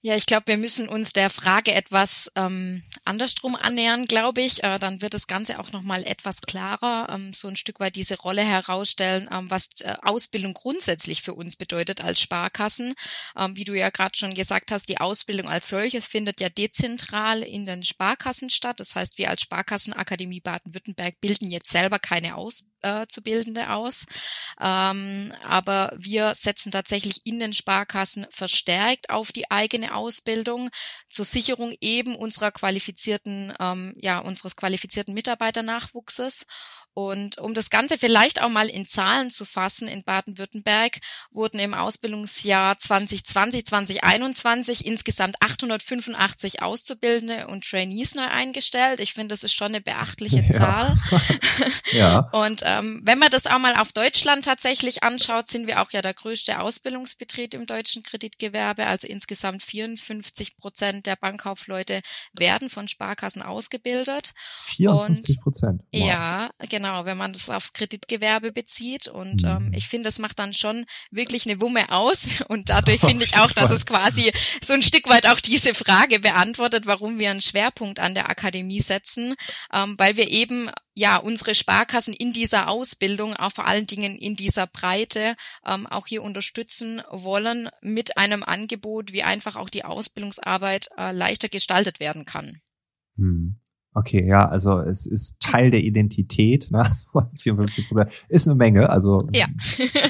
Ja, 0.02 0.16
ich 0.16 0.28
glaube, 0.28 0.48
wir 0.48 0.58
müssen 0.58 0.88
uns 0.88 1.12
der 1.12 1.32
Frage 1.32 1.74
etwas 1.74 2.32
ähm, 2.36 2.84
andersrum 3.04 3.56
annähern, 3.56 4.06
glaube 4.06 4.42
ich. 4.42 4.64
Äh, 4.64 4.78
dann 4.78 5.02
wird 5.02 5.16
das 5.16 5.26
Ganze 5.26 5.60
auch 5.60 5.72
nochmal 5.72 6.04
etwas 6.04 6.42
klarer, 6.42 7.10
ähm, 7.10 7.34
so 7.34 7.48
ein 7.48 7.56
Stück 7.56 7.80
weit 7.80 7.96
diese 7.96 8.18
Rolle 8.20 8.44
herausstellen, 8.44 9.28
ähm, 9.32 9.50
was 9.50 9.70
äh, 9.82 9.96
Ausbildung 10.04 10.54
grundsätzlich 10.54 11.24
für 11.24 11.34
uns 11.34 11.56
bedeutet 11.56 12.04
als 12.04 12.22
Sparkassen. 12.22 12.94
Ähm, 13.36 13.56
wie 13.56 13.64
du 13.64 13.74
ja 13.74 13.90
gerade 13.90 14.16
schon 14.16 14.36
gesagt 14.36 14.72
hast, 14.72 14.88
die 14.88 15.00
Ausbildung 15.00 15.50
als 15.50 15.70
solches 15.70 16.06
findet 16.06 16.42
ja 16.42 16.50
dezentral 16.50 17.42
in 17.42 17.66
den 17.66 17.84
Sparkassen 17.84 18.52
statt. 18.52 18.80
Das 18.80 18.96
heißt, 18.96 19.18
wir 19.18 19.32
als 19.32 19.42
Sparkassenakademie 19.42 20.42
Baden-Württemberg 20.42 21.20
bilden 21.22 21.50
jetzt 21.50 21.72
selber 21.72 21.98
keine 21.98 22.36
Auszubildende 22.36 23.62
äh, 23.62 23.68
aus. 23.68 24.06
Ähm, 24.62 25.34
aber 25.44 25.92
wir 25.98 26.36
setzen 26.36 26.72
tatsächlich 26.72 27.22
in 27.26 27.40
den 27.40 27.54
Sparkassen 27.54 28.28
verstärkt 28.30 29.10
auf 29.10 29.32
die 29.32 29.50
eigene 29.50 29.87
eine 29.88 29.96
Ausbildung 29.96 30.70
zur 31.10 31.26
Sicherung 31.26 31.74
eben 31.82 32.16
unserer 32.16 32.52
qualifizierten, 32.52 33.54
ähm, 33.60 33.94
ja, 33.98 34.20
unseres 34.20 34.56
qualifizierten 34.56 35.14
Mitarbeiternachwuchses. 35.14 36.46
Und 36.98 37.38
um 37.38 37.54
das 37.54 37.70
Ganze 37.70 38.00
vielleicht 38.00 38.42
auch 38.42 38.50
mal 38.50 38.68
in 38.68 38.84
Zahlen 38.84 39.30
zu 39.30 39.46
fassen, 39.46 39.88
in 39.88 40.02
Baden-Württemberg 40.02 40.98
wurden 41.30 41.60
im 41.60 41.76
Ausbildungsjahr 41.76 42.76
2020, 42.80 43.68
2021 43.68 44.84
insgesamt 44.84 45.40
885 45.40 46.64
Auszubildende 46.64 47.46
und 47.50 47.64
Trainees 47.70 48.16
neu 48.16 48.26
eingestellt. 48.26 49.00
Ich 49.00 49.14
finde, 49.14 49.34
das 49.34 49.44
ist 49.44 49.54
schon 49.54 49.68
eine 49.68 49.82
beachtliche 49.82 50.42
ja. 50.42 50.50
Zahl. 50.50 50.96
ja. 51.92 52.30
Und 52.32 52.64
ähm, 52.66 53.02
wenn 53.04 53.20
man 53.20 53.30
das 53.30 53.46
auch 53.46 53.60
mal 53.60 53.76
auf 53.76 53.92
Deutschland 53.94 54.46
tatsächlich 54.46 55.04
anschaut, 55.04 55.50
sind 55.50 55.68
wir 55.68 55.84
auch 55.84 55.92
ja 55.92 56.02
der 56.02 56.16
größte 56.16 56.60
Ausbildungsbetrieb 56.60 57.54
im 57.54 57.68
deutschen 57.68 58.02
Kreditgewerbe. 58.02 58.88
Also 58.88 59.06
insgesamt 59.08 59.62
54 59.62 60.58
Prozent 60.58 61.06
der 61.06 61.16
Bankkaufleute 61.16 62.02
werden 62.34 62.72
von 62.72 62.88
Sparkassen 62.88 63.44
ausgebildet. 63.44 64.34
54 64.78 65.42
Prozent. 65.42 65.82
Wow. 65.94 66.08
Ja, 66.08 66.50
genau, 66.68 66.87
wenn 67.06 67.18
man 67.18 67.34
das 67.34 67.50
aufs 67.50 67.74
Kreditgewerbe 67.74 68.52
bezieht. 68.52 69.08
Und 69.08 69.44
mhm. 69.44 69.50
ähm, 69.50 69.72
ich 69.74 69.88
finde, 69.88 70.08
das 70.08 70.20
macht 70.20 70.40
dann 70.40 70.54
schon 70.54 70.86
wirklich 71.12 71.46
eine 71.46 71.62
Wumme 71.62 71.92
aus. 71.92 72.42
Und 72.48 72.70
dadurch 72.70 73.00
finde 73.08 73.26
ich 73.26 73.38
auch, 73.38 73.52
dass 73.52 73.72
es 73.72 73.86
quasi 73.86 74.32
so 74.64 74.74
ein 74.74 74.84
Stück 74.84 75.08
weit 75.10 75.28
auch 75.28 75.40
diese 75.40 75.74
Frage 75.74 76.20
beantwortet, 76.20 76.86
warum 76.86 77.20
wir 77.20 77.32
einen 77.32 77.42
Schwerpunkt 77.42 78.00
an 78.00 78.16
der 78.16 78.30
Akademie 78.30 78.82
setzen, 78.82 79.36
ähm, 79.74 79.96
weil 79.98 80.18
wir 80.18 80.30
eben 80.30 80.70
ja 80.94 81.18
unsere 81.18 81.54
Sparkassen 81.54 82.14
in 82.14 82.34
dieser 82.34 82.70
Ausbildung, 82.70 83.36
auch 83.36 83.52
vor 83.52 83.68
allen 83.68 83.86
Dingen 83.86 84.18
in 84.18 84.36
dieser 84.36 84.68
Breite, 84.68 85.36
ähm, 85.66 85.86
auch 85.88 86.08
hier 86.08 86.24
unterstützen 86.24 87.02
wollen 87.12 87.70
mit 87.82 88.18
einem 88.18 88.44
Angebot, 88.44 89.14
wie 89.14 89.24
einfach 89.24 89.56
auch 89.56 89.70
die 89.70 89.86
Ausbildungsarbeit 89.86 90.90
äh, 90.98 91.12
leichter 91.12 91.50
gestaltet 91.50 92.00
werden 92.00 92.26
kann. 92.26 92.62
Hm. 93.18 93.60
Okay, 93.98 94.28
ja, 94.28 94.48
also 94.48 94.80
es 94.80 95.08
ist 95.08 95.40
Teil 95.40 95.72
der 95.72 95.82
Identität, 95.82 96.70
ne? 96.70 96.86
54 97.40 97.90
Prozent 97.90 98.26
ist 98.30 98.48
eine 98.48 98.56
Menge, 98.56 98.92
also 98.92 99.18
ja. 99.34 99.48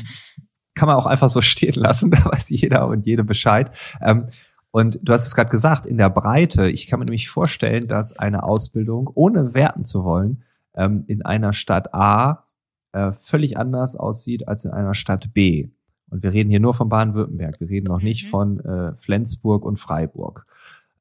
kann 0.76 0.88
man 0.88 0.98
auch 0.98 1.06
einfach 1.06 1.30
so 1.30 1.40
stehen 1.40 1.76
lassen, 1.76 2.12
da 2.12 2.26
weiß 2.26 2.50
jeder 2.50 2.90
und 2.90 3.06
jede 3.06 3.24
Bescheid. 3.24 3.72
Ähm, 4.02 4.28
und 4.72 5.00
du 5.02 5.14
hast 5.14 5.26
es 5.26 5.36
gerade 5.36 5.50
gesagt, 5.50 5.86
in 5.86 5.98
der 5.98 6.10
Breite, 6.10 6.70
ich 6.70 6.88
kann 6.88 7.00
mir 7.00 7.06
nämlich 7.06 7.30
vorstellen, 7.30 7.88
dass 7.88 8.20
eine 8.20 8.44
Ausbildung, 8.44 9.10
ohne 9.14 9.54
werten 9.54 9.86
zu 9.86 10.04
wollen, 10.04 10.44
ähm, 10.76 11.06
in 11.08 11.22
einer 11.22 11.54
Stadt 11.54 11.94
A 11.94 12.44
äh, 12.92 13.14
völlig 13.14 13.58
anders 13.58 13.96
aussieht 13.96 14.50
als 14.50 14.66
in 14.66 14.72
einer 14.72 14.96
Stadt 14.96 15.34
B. 15.34 15.70
Und 16.10 16.24
wir 16.24 16.34
reden 16.34 16.50
hier 16.50 16.60
nur 16.60 16.74
von 16.74 16.90
Baden-Württemberg. 16.90 17.62
Wir 17.62 17.70
reden 17.70 17.86
noch 17.88 18.02
nicht 18.02 18.26
mhm. 18.26 18.30
von 18.30 18.60
äh, 18.60 18.98
Flensburg 18.98 19.64
und 19.64 19.80
Freiburg. 19.80 20.44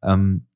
Ähm, 0.02 0.46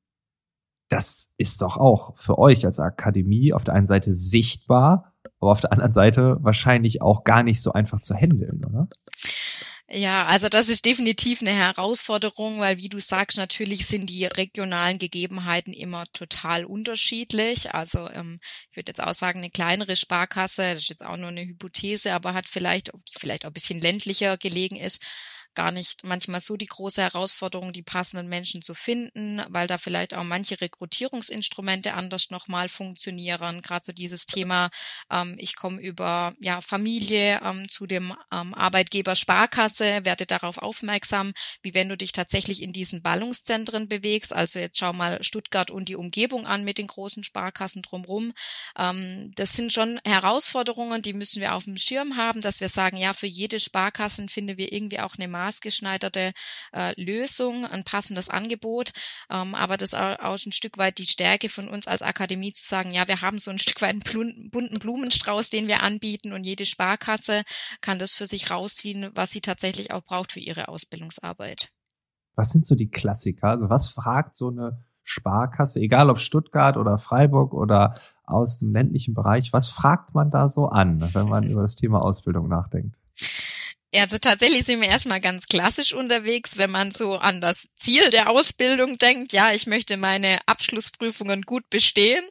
das 0.90 1.30
ist 1.38 1.62
doch 1.62 1.76
auch 1.76 2.16
für 2.18 2.38
euch 2.38 2.66
als 2.66 2.80
Akademie 2.80 3.52
auf 3.52 3.64
der 3.64 3.74
einen 3.74 3.86
Seite 3.86 4.14
sichtbar, 4.14 5.14
aber 5.38 5.52
auf 5.52 5.60
der 5.60 5.72
anderen 5.72 5.92
Seite 5.92 6.36
wahrscheinlich 6.40 7.00
auch 7.00 7.24
gar 7.24 7.42
nicht 7.42 7.62
so 7.62 7.72
einfach 7.72 8.00
zu 8.00 8.14
handeln, 8.14 8.60
oder? 8.66 8.88
Ja, 9.92 10.26
also 10.26 10.48
das 10.48 10.68
ist 10.68 10.86
definitiv 10.86 11.40
eine 11.40 11.50
Herausforderung, 11.50 12.60
weil 12.60 12.78
wie 12.78 12.88
du 12.88 13.00
sagst, 13.00 13.38
natürlich 13.38 13.86
sind 13.86 14.08
die 14.08 14.24
regionalen 14.24 14.98
Gegebenheiten 14.98 15.72
immer 15.72 16.06
total 16.12 16.64
unterschiedlich. 16.64 17.74
Also 17.74 18.08
ähm, 18.10 18.38
ich 18.70 18.76
würde 18.76 18.90
jetzt 18.90 19.02
auch 19.02 19.14
sagen, 19.14 19.40
eine 19.40 19.50
kleinere 19.50 19.96
Sparkasse, 19.96 20.74
das 20.74 20.82
ist 20.82 20.90
jetzt 20.90 21.04
auch 21.06 21.16
nur 21.16 21.28
eine 21.28 21.44
Hypothese, 21.44 22.12
aber 22.12 22.34
hat 22.34 22.48
vielleicht, 22.48 22.92
die 22.94 23.18
vielleicht 23.18 23.44
auch 23.44 23.50
ein 23.50 23.54
bisschen 23.54 23.80
ländlicher 23.80 24.36
gelegen 24.36 24.76
ist, 24.76 25.02
gar 25.54 25.72
nicht 25.72 26.04
manchmal 26.04 26.40
so 26.40 26.56
die 26.56 26.66
große 26.66 27.02
Herausforderung, 27.02 27.72
die 27.72 27.82
passenden 27.82 28.28
Menschen 28.28 28.62
zu 28.62 28.74
finden, 28.74 29.42
weil 29.48 29.66
da 29.66 29.78
vielleicht 29.78 30.14
auch 30.14 30.24
manche 30.24 30.60
Rekrutierungsinstrumente 30.60 31.94
anders 31.94 32.30
nochmal 32.30 32.68
funktionieren. 32.68 33.60
Gerade 33.62 33.86
so 33.86 33.92
dieses 33.92 34.26
Thema, 34.26 34.70
ähm, 35.10 35.36
ich 35.38 35.56
komme 35.56 35.80
über 35.80 36.34
ja, 36.40 36.60
Familie 36.60 37.40
ähm, 37.44 37.68
zu 37.68 37.86
dem 37.86 38.14
ähm, 38.32 38.54
Arbeitgeber 38.54 39.16
Sparkasse, 39.16 40.04
werde 40.04 40.26
darauf 40.26 40.58
aufmerksam, 40.58 41.32
wie 41.62 41.74
wenn 41.74 41.88
du 41.88 41.96
dich 41.96 42.12
tatsächlich 42.12 42.62
in 42.62 42.72
diesen 42.72 43.02
Ballungszentren 43.02 43.88
bewegst. 43.88 44.32
Also 44.32 44.58
jetzt 44.58 44.78
schau 44.78 44.92
mal 44.92 45.22
Stuttgart 45.22 45.70
und 45.70 45.88
die 45.88 45.96
Umgebung 45.96 46.46
an 46.46 46.64
mit 46.64 46.78
den 46.78 46.86
großen 46.86 47.24
Sparkassen 47.24 47.82
drumherum. 47.82 48.32
Ähm, 48.76 49.32
das 49.34 49.54
sind 49.54 49.72
schon 49.72 49.98
Herausforderungen, 50.04 51.02
die 51.02 51.12
müssen 51.12 51.40
wir 51.40 51.54
auf 51.54 51.64
dem 51.64 51.76
Schirm 51.76 52.16
haben, 52.16 52.40
dass 52.40 52.60
wir 52.60 52.68
sagen, 52.68 52.96
ja, 52.96 53.12
für 53.12 53.26
jede 53.26 53.60
Sparkassen 53.60 54.28
finden 54.28 54.58
wir 54.58 54.72
irgendwie 54.72 55.00
auch 55.00 55.16
eine 55.16 55.28
maßgeschneiderte 55.40 56.32
äh, 56.72 57.00
Lösung, 57.00 57.64
ein 57.64 57.84
passendes 57.84 58.28
Angebot. 58.28 58.90
Ähm, 59.30 59.54
aber 59.54 59.76
das 59.76 59.94
auch, 59.94 60.18
auch 60.18 60.38
ein 60.46 60.52
Stück 60.52 60.78
weit 60.78 60.98
die 60.98 61.06
Stärke 61.06 61.48
von 61.48 61.68
uns 61.68 61.86
als 61.86 62.02
Akademie 62.02 62.52
zu 62.52 62.66
sagen, 62.66 62.92
ja, 62.92 63.08
wir 63.08 63.22
haben 63.22 63.38
so 63.38 63.50
ein 63.50 63.58
Stück 63.64 63.80
weit 63.82 63.92
einen 63.92 64.50
bunten 64.50 64.78
Blumenstrauß, 64.78 65.50
den 65.50 65.68
wir 65.68 65.82
anbieten 65.82 66.32
und 66.32 66.44
jede 66.44 66.66
Sparkasse 66.66 67.42
kann 67.80 67.98
das 67.98 68.12
für 68.12 68.26
sich 68.26 68.50
rausziehen, 68.50 69.10
was 69.14 69.30
sie 69.30 69.40
tatsächlich 69.40 69.92
auch 69.92 70.04
braucht 70.04 70.32
für 70.32 70.40
ihre 70.40 70.68
Ausbildungsarbeit. 70.68 71.70
Was 72.34 72.50
sind 72.50 72.66
so 72.66 72.74
die 72.74 72.90
Klassiker? 72.90 73.48
Also 73.48 73.68
was 73.68 73.88
fragt 73.88 74.36
so 74.36 74.48
eine 74.48 74.84
Sparkasse, 75.02 75.80
egal 75.80 76.08
ob 76.08 76.18
Stuttgart 76.18 76.76
oder 76.76 76.98
Freiburg 76.98 77.52
oder 77.52 77.94
aus 78.24 78.60
dem 78.60 78.72
ländlichen 78.72 79.14
Bereich, 79.14 79.52
was 79.52 79.68
fragt 79.68 80.14
man 80.14 80.30
da 80.30 80.48
so 80.48 80.66
an, 80.66 81.00
wenn 81.14 81.28
man 81.28 81.44
über 81.50 81.62
das 81.62 81.74
Thema 81.74 81.98
Ausbildung 81.98 82.48
nachdenkt? 82.48 82.99
Ja, 83.92 84.02
also 84.02 84.18
tatsächlich 84.18 84.64
sind 84.64 84.80
wir 84.80 84.88
erstmal 84.88 85.20
ganz 85.20 85.48
klassisch 85.48 85.94
unterwegs, 85.94 86.58
wenn 86.58 86.70
man 86.70 86.92
so 86.92 87.16
an 87.16 87.40
das 87.40 87.70
Ziel 87.74 88.08
der 88.10 88.30
Ausbildung 88.30 88.98
denkt. 88.98 89.32
Ja, 89.32 89.52
ich 89.52 89.66
möchte 89.66 89.96
meine 89.96 90.38
Abschlussprüfungen 90.46 91.42
gut 91.42 91.68
bestehen, 91.70 92.24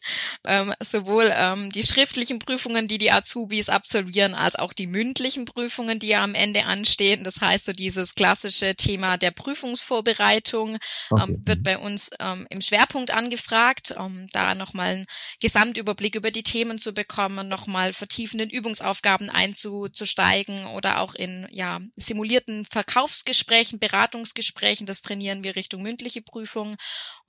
ähm, 0.48 0.74
sowohl 0.80 1.34
ähm, 1.36 1.70
die 1.74 1.84
schriftlichen 1.84 2.40
Prüfungen, 2.40 2.88
die 2.88 2.98
die 2.98 3.12
Azubis 3.12 3.68
absolvieren, 3.68 4.36
als 4.36 4.56
auch 4.56 4.72
die 4.72 4.88
mündlichen 4.88 5.44
Prüfungen, 5.44 6.00
die 6.00 6.08
ja 6.08 6.24
am 6.24 6.34
Ende 6.34 6.64
anstehen. 6.64 7.26
Das 7.26 7.42
heißt, 7.42 7.66
so 7.66 7.74
dieses 7.74 8.16
klassische 8.16 8.76
Thema 8.76 9.18
der 9.18 9.32
Prüfungsvorbereitung 9.32 10.78
okay. 11.10 11.24
ähm, 11.24 11.42
wird 11.46 11.64
bei 11.64 11.78
uns 11.78 12.12
ähm, 12.22 12.48
im 12.50 12.62
Schwerpunkt 12.62 13.12
angefragt, 13.12 13.92
um 13.92 14.28
da 14.32 14.56
nochmal 14.56 14.94
einen 14.94 15.06
Gesamtüberblick 15.42 16.16
über 16.16 16.32
die 16.32 16.44
Themen 16.44 16.80
zu 16.80 16.94
bekommen, 16.94 17.50
nochmal 17.50 17.92
vertiefenden 17.92 18.50
Übungsaufgaben 18.50 19.30
einzusteigen 19.30 20.66
oder 20.68 21.02
auch 21.02 21.16
in 21.16 21.49
ja, 21.52 21.80
simulierten 21.96 22.66
Verkaufsgesprächen, 22.66 23.80
Beratungsgesprächen, 23.80 24.86
das 24.88 25.02
trainieren 25.02 25.44
wir 25.44 25.56
Richtung 25.56 25.82
mündliche 25.82 26.22
Prüfung. 26.22 26.78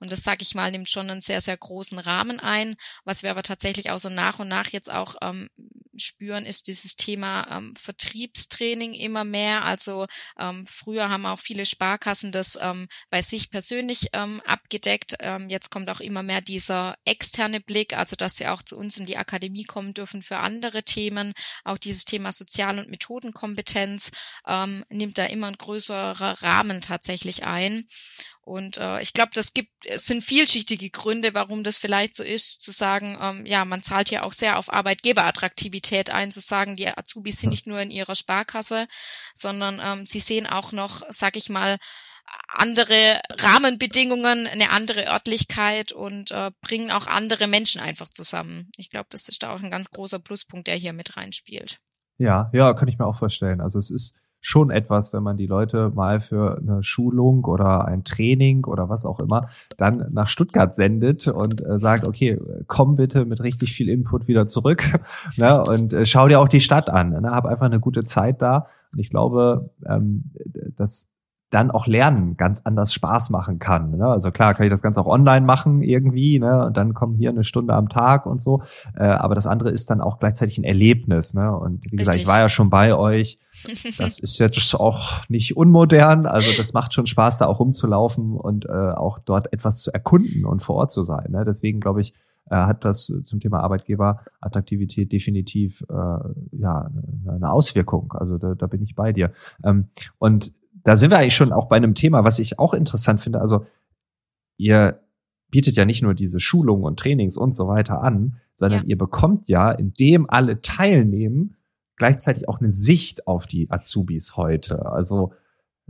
Und 0.01 0.11
das, 0.11 0.23
sage 0.23 0.39
ich 0.41 0.55
mal, 0.55 0.71
nimmt 0.71 0.89
schon 0.89 1.09
einen 1.09 1.21
sehr, 1.21 1.41
sehr 1.41 1.55
großen 1.55 1.99
Rahmen 1.99 2.39
ein. 2.39 2.75
Was 3.05 3.23
wir 3.23 3.31
aber 3.31 3.43
tatsächlich 3.43 3.91
auch 3.91 3.99
so 3.99 4.09
nach 4.09 4.39
und 4.39 4.47
nach 4.47 4.67
jetzt 4.69 4.91
auch 4.91 5.15
ähm, 5.21 5.47
spüren, 5.95 6.45
ist 6.45 6.67
dieses 6.67 6.95
Thema 6.95 7.47
ähm, 7.49 7.75
Vertriebstraining 7.75 8.93
immer 8.93 9.23
mehr. 9.23 9.63
Also 9.63 10.07
ähm, 10.39 10.65
früher 10.65 11.09
haben 11.09 11.25
auch 11.25 11.39
viele 11.39 11.65
Sparkassen 11.65 12.31
das 12.31 12.57
ähm, 12.61 12.87
bei 13.09 13.21
sich 13.21 13.49
persönlich 13.49 14.09
ähm, 14.13 14.41
abgedeckt. 14.45 15.15
Ähm, 15.19 15.49
jetzt 15.49 15.69
kommt 15.69 15.89
auch 15.89 15.99
immer 15.99 16.23
mehr 16.23 16.41
dieser 16.41 16.95
externe 17.05 17.61
Blick, 17.61 17.95
also 17.95 18.15
dass 18.15 18.37
sie 18.37 18.47
auch 18.47 18.63
zu 18.63 18.77
uns 18.77 18.97
in 18.97 19.05
die 19.05 19.17
Akademie 19.17 19.65
kommen 19.65 19.93
dürfen 19.93 20.23
für 20.23 20.37
andere 20.37 20.83
Themen. 20.83 21.33
Auch 21.63 21.77
dieses 21.77 22.05
Thema 22.05 22.31
Sozial- 22.31 22.79
und 22.79 22.89
Methodenkompetenz 22.89 24.11
ähm, 24.47 24.83
nimmt 24.89 25.17
da 25.17 25.25
immer 25.25 25.47
ein 25.47 25.57
größerer 25.57 26.41
Rahmen 26.41 26.81
tatsächlich 26.81 27.43
ein. 27.43 27.85
Und 28.43 28.77
äh, 28.77 29.01
ich 29.01 29.13
glaube, 29.13 29.31
das 29.35 29.53
gibt, 29.53 29.71
es 29.85 30.05
sind 30.05 30.23
vielschichtige 30.23 30.89
Gründe, 30.89 31.33
warum 31.35 31.63
das 31.63 31.77
vielleicht 31.77 32.15
so 32.15 32.23
ist, 32.23 32.61
zu 32.61 32.71
sagen, 32.71 33.17
ähm, 33.21 33.45
ja, 33.45 33.65
man 33.65 33.83
zahlt 33.83 34.09
ja 34.09 34.23
auch 34.23 34.33
sehr 34.33 34.57
auf 34.57 34.73
Arbeitgeberattraktivität 34.73 36.09
ein, 36.09 36.31
zu 36.31 36.39
sagen, 36.39 36.75
die 36.75 36.87
Azubis 36.87 37.39
sind 37.39 37.51
nicht 37.51 37.67
nur 37.67 37.79
in 37.79 37.91
ihrer 37.91 38.15
Sparkasse, 38.15 38.87
sondern 39.35 39.79
ähm, 39.83 40.05
sie 40.05 40.19
sehen 40.19 40.47
auch 40.47 40.71
noch, 40.71 41.03
sag 41.09 41.37
ich 41.37 41.49
mal, 41.49 41.77
andere 42.47 43.21
Rahmenbedingungen, 43.39 44.47
eine 44.47 44.71
andere 44.71 45.07
Örtlichkeit 45.07 45.91
und 45.91 46.31
äh, 46.31 46.51
bringen 46.61 46.91
auch 46.91 47.07
andere 47.07 47.47
Menschen 47.47 47.81
einfach 47.81 48.09
zusammen. 48.09 48.71
Ich 48.77 48.89
glaube, 48.89 49.07
das 49.11 49.29
ist 49.29 49.43
da 49.43 49.53
auch 49.53 49.61
ein 49.61 49.71
ganz 49.71 49.91
großer 49.91 50.19
Pluspunkt, 50.19 50.67
der 50.67 50.75
hier 50.75 50.93
mit 50.93 51.17
reinspielt. 51.17 51.79
Ja, 52.17 52.49
ja, 52.53 52.73
kann 52.73 52.87
ich 52.87 52.97
mir 52.97 53.05
auch 53.05 53.17
vorstellen. 53.17 53.61
Also 53.61 53.79
es 53.79 53.89
ist 53.89 54.15
schon 54.41 54.71
etwas, 54.71 55.13
wenn 55.13 55.23
man 55.23 55.37
die 55.37 55.45
Leute 55.45 55.91
mal 55.93 56.19
für 56.19 56.57
eine 56.57 56.83
Schulung 56.83 57.45
oder 57.45 57.85
ein 57.85 58.03
Training 58.03 58.65
oder 58.65 58.89
was 58.89 59.05
auch 59.05 59.19
immer 59.19 59.41
dann 59.77 60.07
nach 60.11 60.27
Stuttgart 60.27 60.73
sendet 60.73 61.27
und 61.27 61.65
äh, 61.65 61.77
sagt, 61.77 62.05
okay, 62.05 62.39
komm 62.67 62.95
bitte 62.95 63.25
mit 63.25 63.41
richtig 63.41 63.71
viel 63.73 63.87
Input 63.87 64.27
wieder 64.27 64.47
zurück 64.47 64.83
ne, 65.37 65.63
und 65.63 65.93
äh, 65.93 66.05
schau 66.05 66.27
dir 66.27 66.39
auch 66.39 66.47
die 66.47 66.61
Stadt 66.61 66.89
an. 66.89 67.21
Ne, 67.21 67.31
hab 67.31 67.45
einfach 67.45 67.67
eine 67.67 67.79
gute 67.79 68.03
Zeit 68.03 68.41
da. 68.41 68.67
Und 68.93 68.99
ich 68.99 69.09
glaube, 69.09 69.69
ähm, 69.85 70.31
dass 70.75 71.07
dann 71.51 71.69
auch 71.69 71.85
Lernen 71.85 72.37
ganz 72.37 72.61
anders 72.63 72.93
Spaß 72.93 73.29
machen 73.29 73.59
kann. 73.59 73.97
Ne? 73.97 74.05
Also 74.07 74.31
klar, 74.31 74.53
kann 74.53 74.65
ich 74.65 74.71
das 74.71 74.81
Ganze 74.81 75.01
auch 75.01 75.05
online 75.05 75.45
machen 75.45 75.83
irgendwie, 75.83 76.39
ne? 76.39 76.65
Und 76.65 76.77
dann 76.77 76.93
kommen 76.93 77.13
hier 77.13 77.29
eine 77.29 77.43
Stunde 77.43 77.73
am 77.73 77.89
Tag 77.89 78.25
und 78.25 78.41
so. 78.41 78.63
Äh, 78.95 79.03
aber 79.03 79.35
das 79.35 79.47
andere 79.47 79.69
ist 79.69 79.89
dann 79.89 79.99
auch 79.99 80.17
gleichzeitig 80.19 80.57
ein 80.57 80.63
Erlebnis. 80.63 81.33
Ne? 81.33 81.55
Und 81.55 81.91
wie 81.91 81.97
gesagt, 81.97 82.15
Richtig. 82.15 82.23
ich 82.23 82.27
war 82.27 82.39
ja 82.39 82.49
schon 82.49 82.69
bei 82.69 82.95
euch. 82.95 83.37
Das 83.71 84.19
ist 84.19 84.39
jetzt 84.39 84.75
auch 84.75 85.27
nicht 85.27 85.57
unmodern. 85.57 86.25
Also 86.25 86.51
das 86.57 86.73
macht 86.73 86.93
schon 86.93 87.05
Spaß, 87.05 87.37
da 87.37 87.47
auch 87.47 87.59
rumzulaufen 87.59 88.35
und 88.37 88.65
äh, 88.65 88.71
auch 88.71 89.19
dort 89.19 89.51
etwas 89.51 89.81
zu 89.81 89.93
erkunden 89.93 90.45
und 90.45 90.63
vor 90.63 90.75
Ort 90.75 90.91
zu 90.91 91.03
sein. 91.03 91.31
Ne? 91.31 91.43
Deswegen 91.45 91.79
glaube 91.81 92.01
ich, 92.01 92.13
äh, 92.49 92.55
hat 92.55 92.85
das 92.85 93.13
zum 93.25 93.39
Thema 93.39 93.59
Arbeitgeberattraktivität 93.61 95.11
definitiv 95.11 95.83
äh, 95.89 95.93
ja 95.93 96.89
eine 97.27 97.51
Auswirkung. 97.51 98.13
Also 98.13 98.37
da, 98.37 98.55
da 98.55 98.67
bin 98.67 98.81
ich 98.81 98.95
bei 98.95 99.11
dir. 99.11 99.31
Ähm, 99.63 99.89
und 100.17 100.53
da 100.83 100.95
sind 100.95 101.11
wir 101.11 101.17
eigentlich 101.17 101.35
schon 101.35 101.53
auch 101.53 101.67
bei 101.67 101.75
einem 101.75 101.95
Thema, 101.95 102.23
was 102.23 102.39
ich 102.39 102.59
auch 102.59 102.73
interessant 102.73 103.21
finde. 103.21 103.41
Also 103.41 103.65
ihr 104.57 104.99
bietet 105.49 105.75
ja 105.75 105.85
nicht 105.85 106.01
nur 106.01 106.13
diese 106.13 106.39
Schulungen 106.39 106.85
und 106.85 106.99
Trainings 106.99 107.37
und 107.37 107.55
so 107.55 107.67
weiter 107.67 108.01
an, 108.01 108.37
sondern 108.55 108.83
ja. 108.83 108.85
ihr 108.87 108.97
bekommt 108.97 109.47
ja, 109.47 109.71
indem 109.71 110.29
alle 110.29 110.61
teilnehmen, 110.61 111.55
gleichzeitig 111.97 112.47
auch 112.47 112.59
eine 112.59 112.71
Sicht 112.71 113.27
auf 113.27 113.47
die 113.47 113.69
Azubis 113.69 114.37
heute. 114.37 114.85
Also 114.85 115.33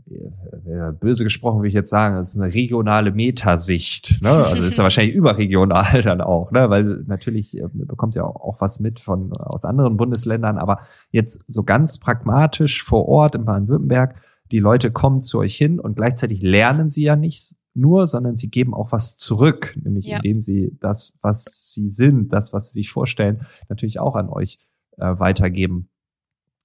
äh, 0.10 0.92
böse 1.00 1.24
gesprochen 1.24 1.60
würde 1.60 1.68
ich 1.68 1.74
jetzt 1.74 1.90
sagen, 1.90 2.16
das 2.16 2.32
ist 2.32 2.42
eine 2.42 2.54
regionale 2.54 3.12
Metasicht. 3.12 4.22
Ne? 4.22 4.30
Also 4.30 4.64
ist 4.64 4.78
ja 4.78 4.84
wahrscheinlich 4.84 5.16
überregional 5.16 6.02
dann 6.02 6.22
auch, 6.22 6.52
ne? 6.52 6.70
weil 6.70 7.04
natürlich 7.08 7.58
äh, 7.58 7.68
bekommt 7.72 8.16
ja 8.16 8.24
auch, 8.24 8.60
was 8.60 8.80
mit 8.80 9.00
von 9.00 9.32
aus 9.34 9.64
anderen 9.64 9.98
Bundesländern, 9.98 10.58
aber 10.58 10.80
jetzt 11.12 11.44
so 11.48 11.64
ganz 11.64 12.00
pragmatisch 12.00 12.84
vor 12.84 13.08
Ort 13.08 13.36
in 13.36 13.46
Baden-Württemberg, 13.46 14.16
die 14.52 14.60
Leute 14.60 14.92
kommen 14.92 15.22
zu 15.22 15.40
euch 15.40 15.56
hin 15.56 15.80
und 15.80 15.96
gleichzeitig 15.96 16.42
lernen 16.42 16.90
sie 16.90 17.04
ja 17.04 17.16
nicht 17.16 17.56
nur, 17.74 18.06
sondern 18.08 18.36
sie 18.36 18.50
geben 18.50 18.74
auch 18.74 18.92
was 18.92 19.16
zurück, 19.16 19.76
nämlich 19.82 20.08
ja. 20.08 20.18
indem 20.18 20.42
sie 20.42 20.78
das, 20.82 21.14
was 21.22 21.72
sie 21.74 21.90
sind, 21.90 22.34
das, 22.34 22.52
was 22.52 22.68
sie 22.68 22.82
sich 22.82 22.92
vorstellen, 22.92 23.46
natürlich 23.70 24.00
auch 24.00 24.16
an 24.16 24.30
euch 24.30 24.60
äh, 24.98 25.18
weitergeben. 25.18 25.90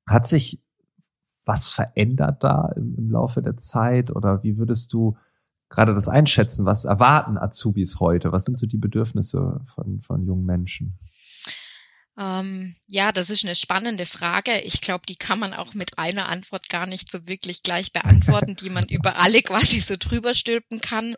Hat 0.07 0.27
sich 0.27 0.65
was 1.45 1.69
verändert 1.69 2.43
da 2.43 2.73
im, 2.77 2.97
im 2.97 3.11
Laufe 3.11 3.41
der 3.41 3.57
Zeit 3.57 4.11
oder 4.11 4.43
wie 4.43 4.59
würdest 4.59 4.93
du 4.93 5.17
gerade 5.69 5.95
das 5.95 6.09
einschätzen? 6.09 6.67
Was 6.67 6.85
erwarten 6.85 7.39
Azubis 7.39 8.01
heute? 8.01 8.33
Was 8.33 8.45
sind 8.45 8.57
so 8.57 8.67
die 8.67 8.77
Bedürfnisse 8.77 9.61
von, 9.75 10.01
von 10.03 10.25
jungen 10.27 10.45
Menschen? 10.45 10.97
Ähm, 12.19 12.75
ja, 12.89 13.13
das 13.13 13.29
ist 13.29 13.45
eine 13.45 13.55
spannende 13.55 14.07
Frage. 14.07 14.61
Ich 14.61 14.81
glaube, 14.81 15.05
die 15.07 15.17
kann 15.17 15.39
man 15.39 15.53
auch 15.53 15.75
mit 15.75 15.99
einer 15.99 16.29
Antwort 16.29 16.69
gar 16.69 16.87
nicht 16.87 17.11
so 17.11 17.27
wirklich 17.27 17.63
gleich 17.63 17.93
beantworten, 17.93 18.57
die 18.57 18.71
man 18.71 18.85
über 18.89 19.17
alle 19.17 19.43
quasi 19.43 19.81
so 19.81 19.97
drüber 19.99 20.35
stülpen 20.35 20.81
kann. 20.81 21.15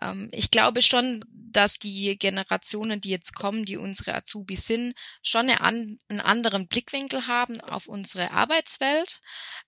Ähm, 0.00 0.28
ich 0.32 0.50
glaube 0.50 0.82
schon, 0.82 1.24
dass 1.52 1.78
die 1.78 2.16
Generationen, 2.18 3.00
die 3.00 3.10
jetzt 3.10 3.34
kommen, 3.34 3.64
die 3.64 3.76
unsere 3.76 4.14
Azubis 4.14 4.66
sind, 4.66 4.94
schon 5.22 5.48
eine 5.48 5.60
an, 5.60 5.98
einen 6.08 6.20
anderen 6.20 6.68
Blickwinkel 6.68 7.26
haben 7.26 7.60
auf 7.62 7.86
unsere 7.86 8.32
Arbeitswelt. 8.32 9.20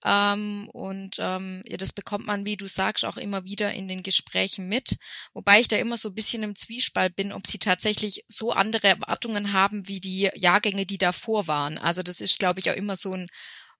Ähm, 0.04 0.68
und 0.72 1.16
ähm, 1.18 1.62
ja, 1.66 1.76
das 1.76 1.92
bekommt 1.92 2.26
man, 2.26 2.46
wie 2.46 2.56
du 2.56 2.66
sagst, 2.66 3.04
auch 3.04 3.16
immer 3.16 3.44
wieder 3.44 3.72
in 3.72 3.88
den 3.88 4.02
Gesprächen 4.02 4.68
mit. 4.68 4.96
Wobei 5.32 5.60
ich 5.60 5.68
da 5.68 5.76
immer 5.76 5.96
so 5.96 6.08
ein 6.08 6.14
bisschen 6.14 6.42
im 6.42 6.54
Zwiespalt 6.54 7.16
bin, 7.16 7.32
ob 7.32 7.46
sie 7.46 7.58
tatsächlich 7.58 8.24
so 8.28 8.52
andere 8.52 8.88
Erwartungen 8.88 9.52
haben 9.52 9.88
wie 9.88 10.00
die 10.00 10.30
Jahrgänge, 10.34 10.86
die 10.86 10.98
davor 10.98 11.46
waren. 11.46 11.78
Also 11.78 12.02
das 12.02 12.20
ist, 12.20 12.38
glaube 12.38 12.60
ich, 12.60 12.70
auch 12.70 12.76
immer 12.76 12.96
so 12.96 13.12
ein 13.12 13.28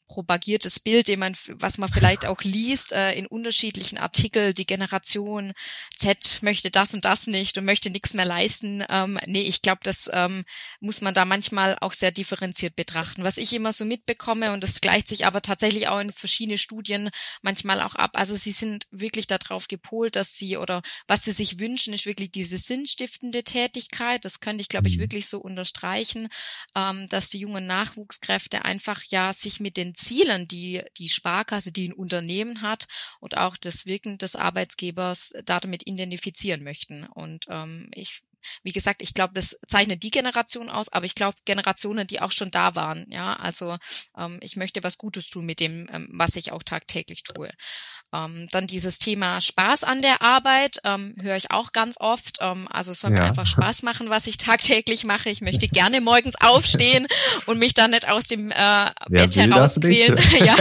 propagiertes 0.06 0.80
Bild, 0.80 1.08
den 1.08 1.18
man, 1.18 1.34
was 1.48 1.78
man 1.78 1.88
vielleicht 1.88 2.26
auch 2.26 2.42
liest 2.42 2.92
äh, 2.92 3.12
in 3.12 3.26
unterschiedlichen 3.26 3.98
Artikeln, 3.98 4.54
die 4.54 4.66
Generation 4.66 5.52
Z 5.96 6.42
möchte 6.42 6.70
das 6.70 6.94
und 6.94 7.04
das 7.04 7.26
nicht 7.26 7.56
und 7.56 7.64
möchte 7.64 7.90
nichts 7.90 8.14
mehr 8.14 8.24
leisten. 8.24 8.84
Ähm, 8.88 9.18
nee, 9.26 9.42
ich 9.42 9.62
glaube, 9.62 9.80
das 9.82 10.10
ähm, 10.12 10.44
muss 10.80 11.00
man 11.00 11.14
da 11.14 11.24
manchmal 11.24 11.76
auch 11.80 11.92
sehr 11.92 12.12
differenziert 12.12 12.76
betrachten. 12.76 13.24
Was 13.24 13.38
ich 13.38 13.52
immer 13.52 13.72
so 13.72 13.84
mitbekomme, 13.84 14.52
und 14.52 14.62
das 14.62 14.80
gleicht 14.80 15.08
sich 15.08 15.26
aber 15.26 15.42
tatsächlich 15.42 15.88
auch 15.88 15.98
in 16.00 16.12
verschiedene 16.12 16.58
Studien 16.58 17.10
manchmal 17.42 17.80
auch 17.80 17.94
ab, 17.94 18.12
also 18.14 18.36
sie 18.36 18.52
sind 18.52 18.86
wirklich 18.90 19.26
darauf 19.26 19.68
gepolt, 19.68 20.16
dass 20.16 20.36
sie 20.36 20.56
oder 20.56 20.82
was 21.06 21.24
sie 21.24 21.32
sich 21.32 21.58
wünschen, 21.58 21.94
ist 21.94 22.06
wirklich 22.06 22.30
diese 22.30 22.58
sinnstiftende 22.58 23.42
Tätigkeit. 23.42 24.24
Das 24.24 24.40
könnte 24.40 24.60
ich, 24.60 24.68
glaube 24.68 24.88
ich, 24.88 24.96
mhm. 24.96 25.02
wirklich 25.02 25.26
so 25.26 25.38
unterstreichen, 25.38 26.28
ähm, 26.76 27.08
dass 27.08 27.30
die 27.30 27.38
jungen 27.38 27.66
Nachwuchskräfte 27.66 28.64
einfach 28.64 29.02
ja 29.04 29.32
sich 29.32 29.60
mit 29.60 29.76
den 29.76 29.93
Zielen, 29.94 30.48
die 30.48 30.82
die 30.98 31.08
Sparkasse, 31.08 31.72
die 31.72 31.88
ein 31.88 31.92
Unternehmen 31.92 32.62
hat 32.62 32.86
und 33.20 33.36
auch 33.36 33.56
das 33.56 33.86
Wirken 33.86 34.18
des 34.18 34.36
Arbeitsgebers 34.36 35.32
damit 35.44 35.86
identifizieren 35.86 36.62
möchten. 36.62 37.04
Und 37.04 37.46
ähm, 37.48 37.90
ich 37.94 38.22
wie 38.62 38.72
gesagt, 38.72 39.02
ich 39.02 39.14
glaube, 39.14 39.34
das 39.34 39.58
zeichnet 39.68 40.02
die 40.02 40.10
Generation 40.10 40.70
aus, 40.70 40.90
aber 40.92 41.06
ich 41.06 41.14
glaube 41.14 41.36
Generationen, 41.44 42.06
die 42.06 42.20
auch 42.20 42.32
schon 42.32 42.50
da 42.50 42.74
waren. 42.74 43.06
Ja, 43.10 43.34
also 43.34 43.76
ähm, 44.16 44.38
ich 44.40 44.56
möchte 44.56 44.82
was 44.82 44.98
Gutes 44.98 45.30
tun 45.30 45.44
mit 45.44 45.60
dem, 45.60 45.88
ähm, 45.92 46.08
was 46.12 46.36
ich 46.36 46.52
auch 46.52 46.62
tagtäglich 46.62 47.22
tue. 47.22 47.50
Ähm, 48.14 48.46
dann 48.52 48.66
dieses 48.66 48.98
Thema 48.98 49.40
Spaß 49.40 49.82
an 49.82 50.00
der 50.00 50.22
Arbeit 50.22 50.78
ähm, 50.84 51.16
höre 51.20 51.36
ich 51.36 51.50
auch 51.50 51.72
ganz 51.72 51.96
oft. 51.98 52.38
Ähm, 52.40 52.68
also 52.70 52.92
es 52.92 53.00
soll 53.00 53.10
ja. 53.10 53.20
mir 53.20 53.24
einfach 53.26 53.46
Spaß 53.46 53.82
machen, 53.82 54.08
was 54.08 54.26
ich 54.26 54.36
tagtäglich 54.36 55.04
mache. 55.04 55.30
Ich 55.30 55.40
möchte 55.40 55.66
gerne 55.66 56.00
morgens 56.00 56.36
aufstehen 56.40 57.06
und 57.46 57.58
mich 57.58 57.74
dann 57.74 57.90
nicht 57.90 58.08
aus 58.08 58.26
dem 58.26 58.52
äh, 58.52 58.90
Bett 59.08 59.34
herausquälen. 59.34 60.16
ja, 60.44 60.54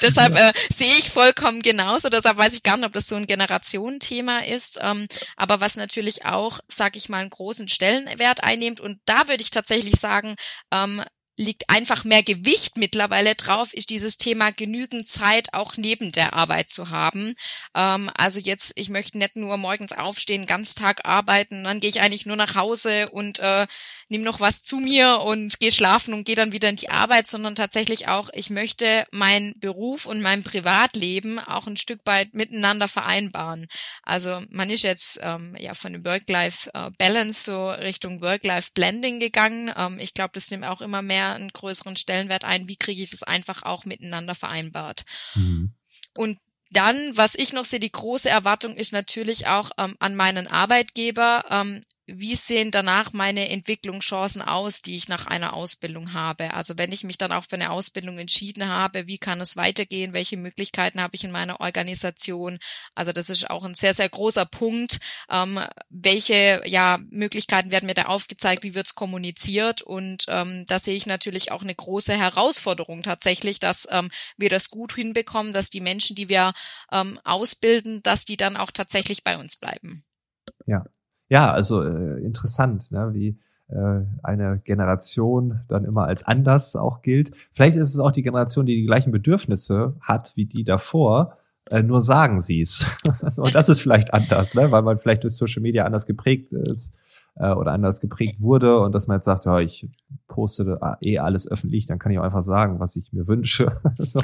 deshalb 0.00 0.34
äh, 0.34 0.52
sehe 0.74 0.94
ich 0.98 1.10
vollkommen 1.10 1.60
genauso. 1.60 2.08
Deshalb 2.08 2.38
weiß 2.38 2.54
ich 2.54 2.62
gar 2.62 2.76
nicht, 2.76 2.86
ob 2.86 2.92
das 2.92 3.06
so 3.06 3.16
ein 3.16 3.26
Generationenthema 3.26 4.38
ist. 4.40 4.78
Ähm, 4.82 5.06
aber 5.36 5.60
was 5.60 5.76
natürlich 5.76 6.24
auch, 6.24 6.60
sag 6.68 6.91
ich 6.98 7.08
mal, 7.08 7.18
einen 7.18 7.30
großen 7.30 7.68
Stellenwert 7.68 8.42
einnimmt. 8.42 8.80
Und 8.80 9.00
da 9.04 9.28
würde 9.28 9.42
ich 9.42 9.50
tatsächlich 9.50 9.94
sagen, 10.00 10.34
ähm, 10.72 11.02
liegt 11.36 11.68
einfach 11.70 12.04
mehr 12.04 12.22
Gewicht 12.22 12.76
mittlerweile 12.76 13.34
drauf, 13.34 13.72
ist 13.72 13.90
dieses 13.90 14.18
Thema 14.18 14.52
genügend 14.52 15.06
Zeit 15.06 15.54
auch 15.54 15.76
neben 15.76 16.12
der 16.12 16.34
Arbeit 16.34 16.68
zu 16.68 16.90
haben. 16.90 17.34
Ähm, 17.74 18.10
also 18.16 18.38
jetzt, 18.38 18.72
ich 18.76 18.90
möchte 18.90 19.18
nicht 19.18 19.36
nur 19.36 19.56
morgens 19.56 19.92
aufstehen, 19.92 20.46
ganz 20.46 20.74
Tag 20.74 21.06
arbeiten, 21.06 21.64
dann 21.64 21.80
gehe 21.80 21.90
ich 21.90 22.02
eigentlich 22.02 22.26
nur 22.26 22.36
nach 22.36 22.54
Hause 22.54 23.08
und 23.10 23.38
äh, 23.38 23.66
nehme 24.12 24.24
noch 24.24 24.40
was 24.40 24.62
zu 24.62 24.76
mir 24.76 25.22
und 25.22 25.58
gehe 25.58 25.72
schlafen 25.72 26.12
und 26.12 26.24
gehe 26.24 26.36
dann 26.36 26.52
wieder 26.52 26.68
in 26.68 26.76
die 26.76 26.90
Arbeit, 26.90 27.26
sondern 27.26 27.54
tatsächlich 27.54 28.08
auch, 28.08 28.28
ich 28.34 28.50
möchte 28.50 29.06
meinen 29.10 29.58
Beruf 29.58 30.04
und 30.04 30.20
mein 30.20 30.44
Privatleben 30.44 31.38
auch 31.38 31.66
ein 31.66 31.78
Stück 31.78 32.00
weit 32.04 32.34
miteinander 32.34 32.88
vereinbaren. 32.88 33.66
Also 34.02 34.42
man 34.50 34.68
ist 34.68 34.82
jetzt 34.82 35.18
ähm, 35.22 35.56
ja 35.58 35.72
von 35.72 35.94
dem 35.94 36.04
Work-Life-Balance 36.04 37.44
so 37.44 37.70
Richtung 37.70 38.20
Work-Life-Blending 38.20 39.18
gegangen. 39.18 39.72
Ähm, 39.76 39.98
ich 39.98 40.12
glaube, 40.12 40.32
das 40.34 40.50
nimmt 40.50 40.66
auch 40.66 40.82
immer 40.82 41.00
mehr 41.00 41.32
einen 41.32 41.48
größeren 41.48 41.96
Stellenwert 41.96 42.44
ein. 42.44 42.68
Wie 42.68 42.76
kriege 42.76 43.02
ich 43.02 43.12
das 43.12 43.22
einfach 43.22 43.62
auch 43.62 43.86
miteinander 43.86 44.34
vereinbart? 44.34 45.04
Mhm. 45.34 45.72
Und 46.18 46.38
dann, 46.70 47.16
was 47.16 47.34
ich 47.34 47.52
noch 47.52 47.64
sehe, 47.64 47.80
die 47.80 47.92
große 47.92 48.28
Erwartung 48.28 48.76
ist 48.76 48.92
natürlich 48.92 49.46
auch 49.46 49.70
ähm, 49.78 49.96
an 50.00 50.16
meinen 50.16 50.48
Arbeitgeber, 50.48 51.44
ähm, 51.50 51.80
wie 52.06 52.34
sehen 52.34 52.72
danach 52.72 53.12
meine 53.12 53.48
Entwicklungschancen 53.48 54.42
aus, 54.42 54.82
die 54.82 54.96
ich 54.96 55.08
nach 55.08 55.26
einer 55.26 55.54
Ausbildung 55.54 56.12
habe? 56.14 56.52
Also 56.52 56.76
wenn 56.76 56.90
ich 56.90 57.04
mich 57.04 57.16
dann 57.16 57.30
auch 57.30 57.44
für 57.44 57.54
eine 57.54 57.70
Ausbildung 57.70 58.18
entschieden 58.18 58.66
habe, 58.66 59.06
wie 59.06 59.18
kann 59.18 59.40
es 59.40 59.56
weitergehen? 59.56 60.12
Welche 60.12 60.36
Möglichkeiten 60.36 61.00
habe 61.00 61.14
ich 61.14 61.22
in 61.22 61.30
meiner 61.30 61.60
Organisation? 61.60 62.58
Also 62.96 63.12
das 63.12 63.30
ist 63.30 63.48
auch 63.50 63.64
ein 63.64 63.74
sehr, 63.74 63.94
sehr 63.94 64.08
großer 64.08 64.46
Punkt. 64.46 64.98
Ähm, 65.30 65.60
welche 65.90 66.62
ja, 66.66 66.98
Möglichkeiten 67.08 67.70
werden 67.70 67.86
mir 67.86 67.94
da 67.94 68.06
aufgezeigt? 68.06 68.64
Wie 68.64 68.74
wird 68.74 68.88
es 68.88 68.94
kommuniziert? 68.96 69.82
Und 69.82 70.24
ähm, 70.26 70.64
da 70.66 70.80
sehe 70.80 70.96
ich 70.96 71.06
natürlich 71.06 71.52
auch 71.52 71.62
eine 71.62 71.74
große 71.74 72.18
Herausforderung 72.18 73.02
tatsächlich, 73.02 73.60
dass 73.60 73.86
ähm, 73.90 74.10
wir 74.36 74.50
das 74.50 74.70
gut 74.70 74.94
hinbekommen, 74.94 75.52
dass 75.52 75.70
die 75.70 75.80
Menschen, 75.80 76.16
die 76.16 76.28
wir 76.28 76.52
ähm, 76.90 77.20
ausbilden, 77.22 78.02
dass 78.02 78.24
die 78.24 78.36
dann 78.36 78.56
auch 78.56 78.72
tatsächlich 78.72 79.22
bei 79.22 79.38
uns 79.38 79.56
bleiben. 79.56 80.04
Ja, 80.66 80.84
ja, 81.32 81.50
also 81.50 81.82
äh, 81.82 82.20
interessant, 82.22 82.92
ne, 82.92 83.14
wie 83.14 83.38
äh, 83.68 84.00
eine 84.22 84.58
Generation 84.66 85.60
dann 85.66 85.86
immer 85.86 86.04
als 86.04 86.24
anders 86.24 86.76
auch 86.76 87.00
gilt. 87.00 87.32
Vielleicht 87.54 87.78
ist 87.78 87.88
es 87.88 87.98
auch 87.98 88.12
die 88.12 88.20
Generation, 88.20 88.66
die 88.66 88.74
die 88.74 88.84
gleichen 88.84 89.12
Bedürfnisse 89.12 89.94
hat 90.02 90.34
wie 90.36 90.44
die 90.44 90.62
davor, 90.62 91.38
äh, 91.70 91.82
nur 91.82 92.02
sagen 92.02 92.42
sie 92.42 92.60
es. 92.60 92.84
und 93.38 93.54
das 93.54 93.70
ist 93.70 93.80
vielleicht 93.80 94.12
anders, 94.12 94.54
ne, 94.54 94.70
weil 94.70 94.82
man 94.82 94.98
vielleicht 94.98 95.24
durch 95.24 95.34
Social 95.34 95.62
Media 95.62 95.86
anders 95.86 96.06
geprägt 96.06 96.52
ist 96.52 96.92
äh, 97.36 97.52
oder 97.52 97.72
anders 97.72 98.00
geprägt 98.00 98.40
wurde 98.40 98.80
und 98.80 98.92
dass 98.92 99.06
man 99.06 99.18
jetzt 99.18 99.24
sagt, 99.24 99.46
ja, 99.46 99.58
ich 99.58 99.88
poste 100.28 100.78
eh 101.04 101.18
alles 101.18 101.46
öffentlich, 101.50 101.86
dann 101.86 101.98
kann 101.98 102.12
ich 102.12 102.18
auch 102.18 102.24
einfach 102.24 102.42
sagen, 102.42 102.80
was 102.80 102.96
ich 102.96 103.12
mir 103.12 103.26
wünsche. 103.26 103.80
so? 103.96 104.20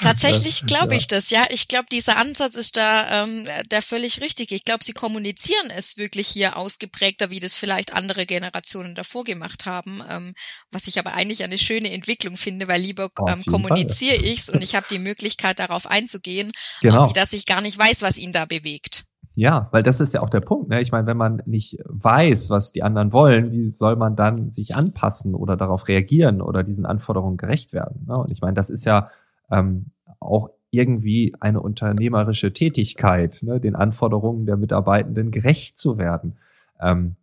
Tatsächlich 0.00 0.66
glaube 0.66 0.94
ich 0.94 1.06
das, 1.06 1.30
ja. 1.30 1.44
Ich 1.50 1.68
glaube, 1.68 1.86
dieser 1.92 2.16
Ansatz 2.16 2.56
ist 2.56 2.76
da 2.76 3.24
ähm, 3.24 3.46
der 3.70 3.82
völlig 3.82 4.20
richtig. 4.20 4.52
Ich 4.52 4.64
glaube, 4.64 4.84
sie 4.84 4.92
kommunizieren 4.92 5.70
es 5.76 5.96
wirklich 5.96 6.28
hier 6.28 6.56
ausgeprägter, 6.56 7.30
wie 7.30 7.40
das 7.40 7.56
vielleicht 7.56 7.92
andere 7.92 8.26
Generationen 8.26 8.94
davor 8.94 9.24
gemacht 9.24 9.66
haben, 9.66 10.02
ähm, 10.10 10.34
was 10.70 10.88
ich 10.88 10.98
aber 10.98 11.14
eigentlich 11.14 11.44
eine 11.44 11.58
schöne 11.58 11.90
Entwicklung 11.92 12.36
finde, 12.36 12.68
weil 12.68 12.80
lieber 12.80 13.10
ähm, 13.28 13.44
kommuniziere 13.44 14.16
ich's 14.16 14.48
und 14.48 14.62
ich 14.62 14.74
habe 14.76 14.86
die 14.90 14.98
Möglichkeit, 14.98 15.58
darauf 15.58 15.86
einzugehen, 15.86 16.52
genau. 16.80 17.08
wie 17.08 17.12
dass 17.12 17.32
ich 17.32 17.46
gar 17.46 17.60
nicht 17.60 17.78
weiß, 17.78 18.02
was 18.02 18.16
ihn 18.16 18.32
da 18.32 18.46
bewegt. 18.46 19.04
Ja, 19.34 19.68
weil 19.70 19.82
das 19.82 20.00
ist 20.00 20.12
ja 20.12 20.20
auch 20.20 20.28
der 20.28 20.40
Punkt. 20.40 20.68
Ne? 20.68 20.82
Ich 20.82 20.92
meine, 20.92 21.06
wenn 21.06 21.16
man 21.16 21.42
nicht 21.46 21.78
weiß, 21.86 22.50
was 22.50 22.72
die 22.72 22.82
anderen 22.82 23.12
wollen, 23.12 23.50
wie 23.50 23.70
soll 23.70 23.96
man 23.96 24.14
dann 24.14 24.50
sich 24.50 24.76
anpassen 24.76 25.34
oder 25.34 25.56
darauf 25.56 25.88
reagieren 25.88 26.42
oder 26.42 26.62
diesen 26.62 26.84
Anforderungen 26.84 27.38
gerecht 27.38 27.72
werden? 27.72 28.04
Ne? 28.06 28.14
Und 28.14 28.30
ich 28.30 28.42
meine, 28.42 28.54
das 28.54 28.68
ist 28.68 28.84
ja 28.84 29.10
ähm, 29.50 29.86
auch 30.20 30.50
irgendwie 30.70 31.34
eine 31.40 31.60
unternehmerische 31.60 32.52
Tätigkeit, 32.52 33.40
ne? 33.42 33.58
den 33.58 33.74
Anforderungen 33.74 34.44
der 34.44 34.56
Mitarbeitenden 34.56 35.30
gerecht 35.30 35.78
zu 35.78 35.96
werden. 35.96 36.36
Ähm, 36.80 37.16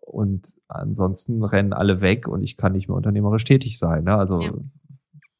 und 0.00 0.54
ansonsten 0.68 1.44
rennen 1.44 1.72
alle 1.72 2.00
weg 2.00 2.26
und 2.26 2.42
ich 2.42 2.56
kann 2.56 2.72
nicht 2.72 2.88
mehr 2.88 2.96
unternehmerisch 2.96 3.44
tätig 3.44 3.78
sein. 3.78 4.04
Ne? 4.04 4.16
Also, 4.16 4.40
ja. 4.40 4.52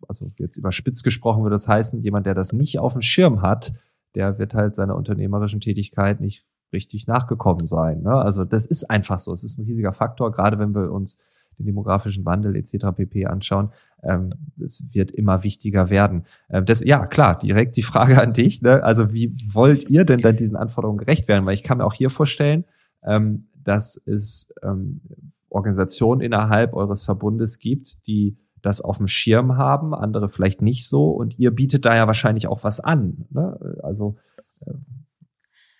also 0.07 0.27
jetzt 0.39 0.57
überspitzt 0.57 1.03
gesprochen 1.03 1.43
würde 1.43 1.55
das 1.55 1.67
heißen, 1.69 2.01
jemand, 2.03 2.27
der 2.27 2.35
das 2.35 2.53
nicht 2.53 2.79
auf 2.79 2.93
dem 2.93 3.03
Schirm 3.03 3.43
hat, 3.43 3.73
der 4.17 4.39
wird 4.39 4.55
halt 4.55 4.75
seiner 4.75 4.97
unternehmerischen 4.97 5.61
Tätigkeit 5.61 6.21
nicht 6.21 6.45
richtig 6.73 7.07
nachgekommen 7.07 7.67
sein. 7.67 8.03
Ne? 8.03 8.13
Also 8.13 8.45
das 8.45 8.67
ist 8.67 8.91
einfach 8.91 9.21
so. 9.21 9.33
Es 9.33 9.45
ist 9.45 9.59
ein 9.59 9.67
riesiger 9.67 9.93
Faktor, 9.93 10.33
gerade 10.33 10.59
wenn 10.59 10.75
wir 10.75 10.91
uns 10.91 11.19
den 11.59 11.67
demografischen 11.67 12.25
Wandel 12.25 12.57
etc. 12.57 12.87
pp. 12.97 13.27
anschauen. 13.27 13.71
Ähm, 14.03 14.31
es 14.63 14.83
wird 14.93 15.11
immer 15.11 15.43
wichtiger 15.43 15.91
werden. 15.91 16.25
Ähm, 16.51 16.67
das, 16.67 16.83
ja, 16.85 17.07
klar, 17.07 17.39
direkt 17.39 17.77
die 17.77 17.83
Frage 17.83 18.21
an 18.21 18.33
dich. 18.33 18.63
Ne? 18.63 18.83
Also 18.83 19.13
wie 19.13 19.33
wollt 19.53 19.89
ihr 19.89 20.05
denn 20.05 20.21
dann 20.21 20.37
diesen 20.37 20.57
Anforderungen 20.57 20.99
gerecht 20.99 21.29
werden? 21.29 21.47
Weil 21.47 21.55
ich 21.55 21.63
kann 21.63 21.79
mir 21.79 21.85
auch 21.85 21.95
hier 21.95 22.11
vorstellen, 22.11 22.65
ähm, 23.05 23.47
dass 23.65 24.01
es 24.07 24.53
ähm, 24.63 25.01
Organisationen 25.49 26.21
innerhalb 26.21 26.75
eures 26.75 27.05
Verbundes 27.05 27.59
gibt, 27.59 28.07
die 28.07 28.37
das 28.67 28.83
auf 28.83 28.99
dem 28.99 29.09
Schirm 29.09 29.57
haben, 29.57 29.95
andere 29.95 30.29
vielleicht 30.29 30.61
nicht 30.61 30.87
so. 30.87 31.11
Und 31.11 31.39
ihr 31.39 31.53
bietet 31.53 31.87
da 31.87 31.97
ja 31.97 32.07
wahrscheinlich 32.07 32.49
auch 32.49 32.65
was 32.65 32.81
an. 32.81 33.27
Ne? 33.31 33.79
Also 33.83 34.17
äh, 34.67 34.73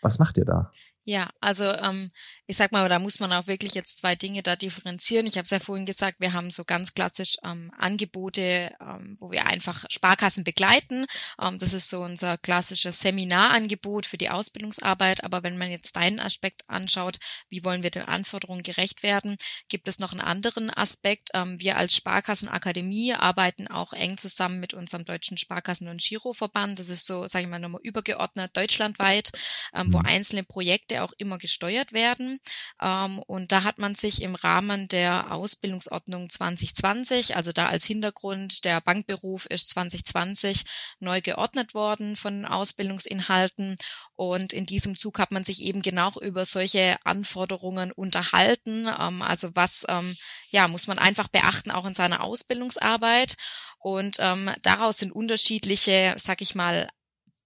was 0.01 0.19
macht 0.19 0.39
ihr 0.39 0.45
da? 0.45 0.71
Ja, 1.05 1.29
also 1.41 1.65
ähm, 1.65 2.09
ich 2.49 2.57
sag 2.57 2.71
mal, 2.71 2.89
da 2.89 3.01
muss 3.01 3.19
man 3.19 3.33
auch 3.33 3.49
wirklich 3.49 3.75
jetzt 3.75 3.99
zwei 3.99 4.15
Dinge 4.15 4.43
da 4.43 4.55
differenzieren. 4.55 5.27
Ich 5.27 5.37
habe 5.37 5.47
es 5.47 5.51
ja 5.51 5.59
vorhin 5.59 5.85
gesagt, 5.85 6.21
wir 6.21 6.33
haben 6.33 6.53
so 6.53 6.65
ganz 6.65 6.95
klassisch 6.95 7.39
ähm, 7.45 7.73
Angebote, 7.77 8.73
ähm, 8.81 9.17
wo 9.19 9.33
wir 9.33 9.47
einfach 9.47 9.85
Sparkassen 9.91 10.45
begleiten. 10.45 11.07
Ähm, 11.43 11.59
das 11.59 11.73
ist 11.73 11.89
so 11.89 12.03
unser 12.03 12.39
klassisches 12.39 13.01
Seminarangebot 13.01 14.07
für 14.07 14.17
die 14.17 14.31
Ausbildungsarbeit. 14.31 15.25
Aber 15.25 15.43
wenn 15.43 15.59
man 15.59 15.71
jetzt 15.71 15.97
deinen 15.97 16.21
Aspekt 16.21 16.63
anschaut, 16.69 17.19
wie 17.49 17.65
wollen 17.65 17.83
wir 17.83 17.91
den 17.91 18.05
Anforderungen 18.05 18.63
gerecht 18.63 19.03
werden, 19.03 19.37
gibt 19.69 19.89
es 19.89 19.99
noch 19.99 20.13
einen 20.13 20.21
anderen 20.21 20.71
Aspekt. 20.71 21.31
Ähm, 21.35 21.59
wir 21.59 21.77
als 21.77 21.97
Sparkassenakademie 21.97 23.15
arbeiten 23.15 23.67
auch 23.67 23.93
eng 23.93 24.19
zusammen 24.19 24.61
mit 24.61 24.73
unserem 24.73 25.05
deutschen 25.05 25.37
Sparkassen- 25.37 25.89
und 25.89 26.01
Giroverband. 26.01 26.79
Das 26.79 26.91
ist 26.91 27.07
so, 27.07 27.27
sage 27.27 27.47
ich 27.47 27.51
mal, 27.51 27.59
nochmal 27.59 27.81
übergeordnet 27.83 28.57
deutschlandweit, 28.57 29.33
ähm, 29.75 29.93
wo 29.93 29.99
mhm. 29.99 30.07
einzelne 30.07 30.45
Projekte 30.45 31.03
auch 31.03 31.13
immer 31.19 31.39
gesteuert 31.39 31.93
werden. 31.93 32.36
Ähm, 32.81 33.19
und 33.27 33.53
da 33.53 33.65
hat 33.65 33.79
man 33.79 33.95
sich 33.95 34.23
im 34.23 34.35
Rahmen 34.35 34.89
der 34.89 35.33
Ausbildungsordnung 35.33 36.31
2020, 36.31 37.37
also 37.37 37.53
da 37.53 37.67
als 37.67 37.85
Hintergrund, 37.85 38.65
der 38.65 38.81
Bankberuf 38.81 39.47
ist 39.47 39.71
2020 39.71 40.65
neu 41.01 41.21
geordnet 41.21 41.75
worden 41.75 42.17
von 42.17 42.45
Ausbildungsinhalten. 42.45 43.77
Und 44.15 44.53
in 44.53 44.67
diesem 44.67 44.97
Zug 44.97 45.19
hat 45.19 45.31
man 45.31 45.45
sich 45.45 45.63
eben 45.63 45.83
genau 45.83 46.13
über 46.21 46.45
solche 46.45 46.97
Anforderungen 47.05 47.93
unterhalten. 47.93 48.89
Ähm, 48.99 49.23
also 49.23 49.51
was, 49.55 49.85
ähm, 49.89 50.17
ja, 50.51 50.69
muss 50.69 50.87
man 50.87 50.99
einfach 50.99 51.29
beachten, 51.29 51.71
auch 51.71 51.87
in 51.87 51.95
seiner 51.95 52.25
Ausbildungsarbeit. 52.25 53.37
Und 53.79 54.17
ähm, 54.19 54.51
daraus 54.63 54.99
sind 54.99 55.13
unterschiedliche, 55.13 56.15
sag 56.19 56.41
ich 56.41 56.55
mal, 56.55 56.89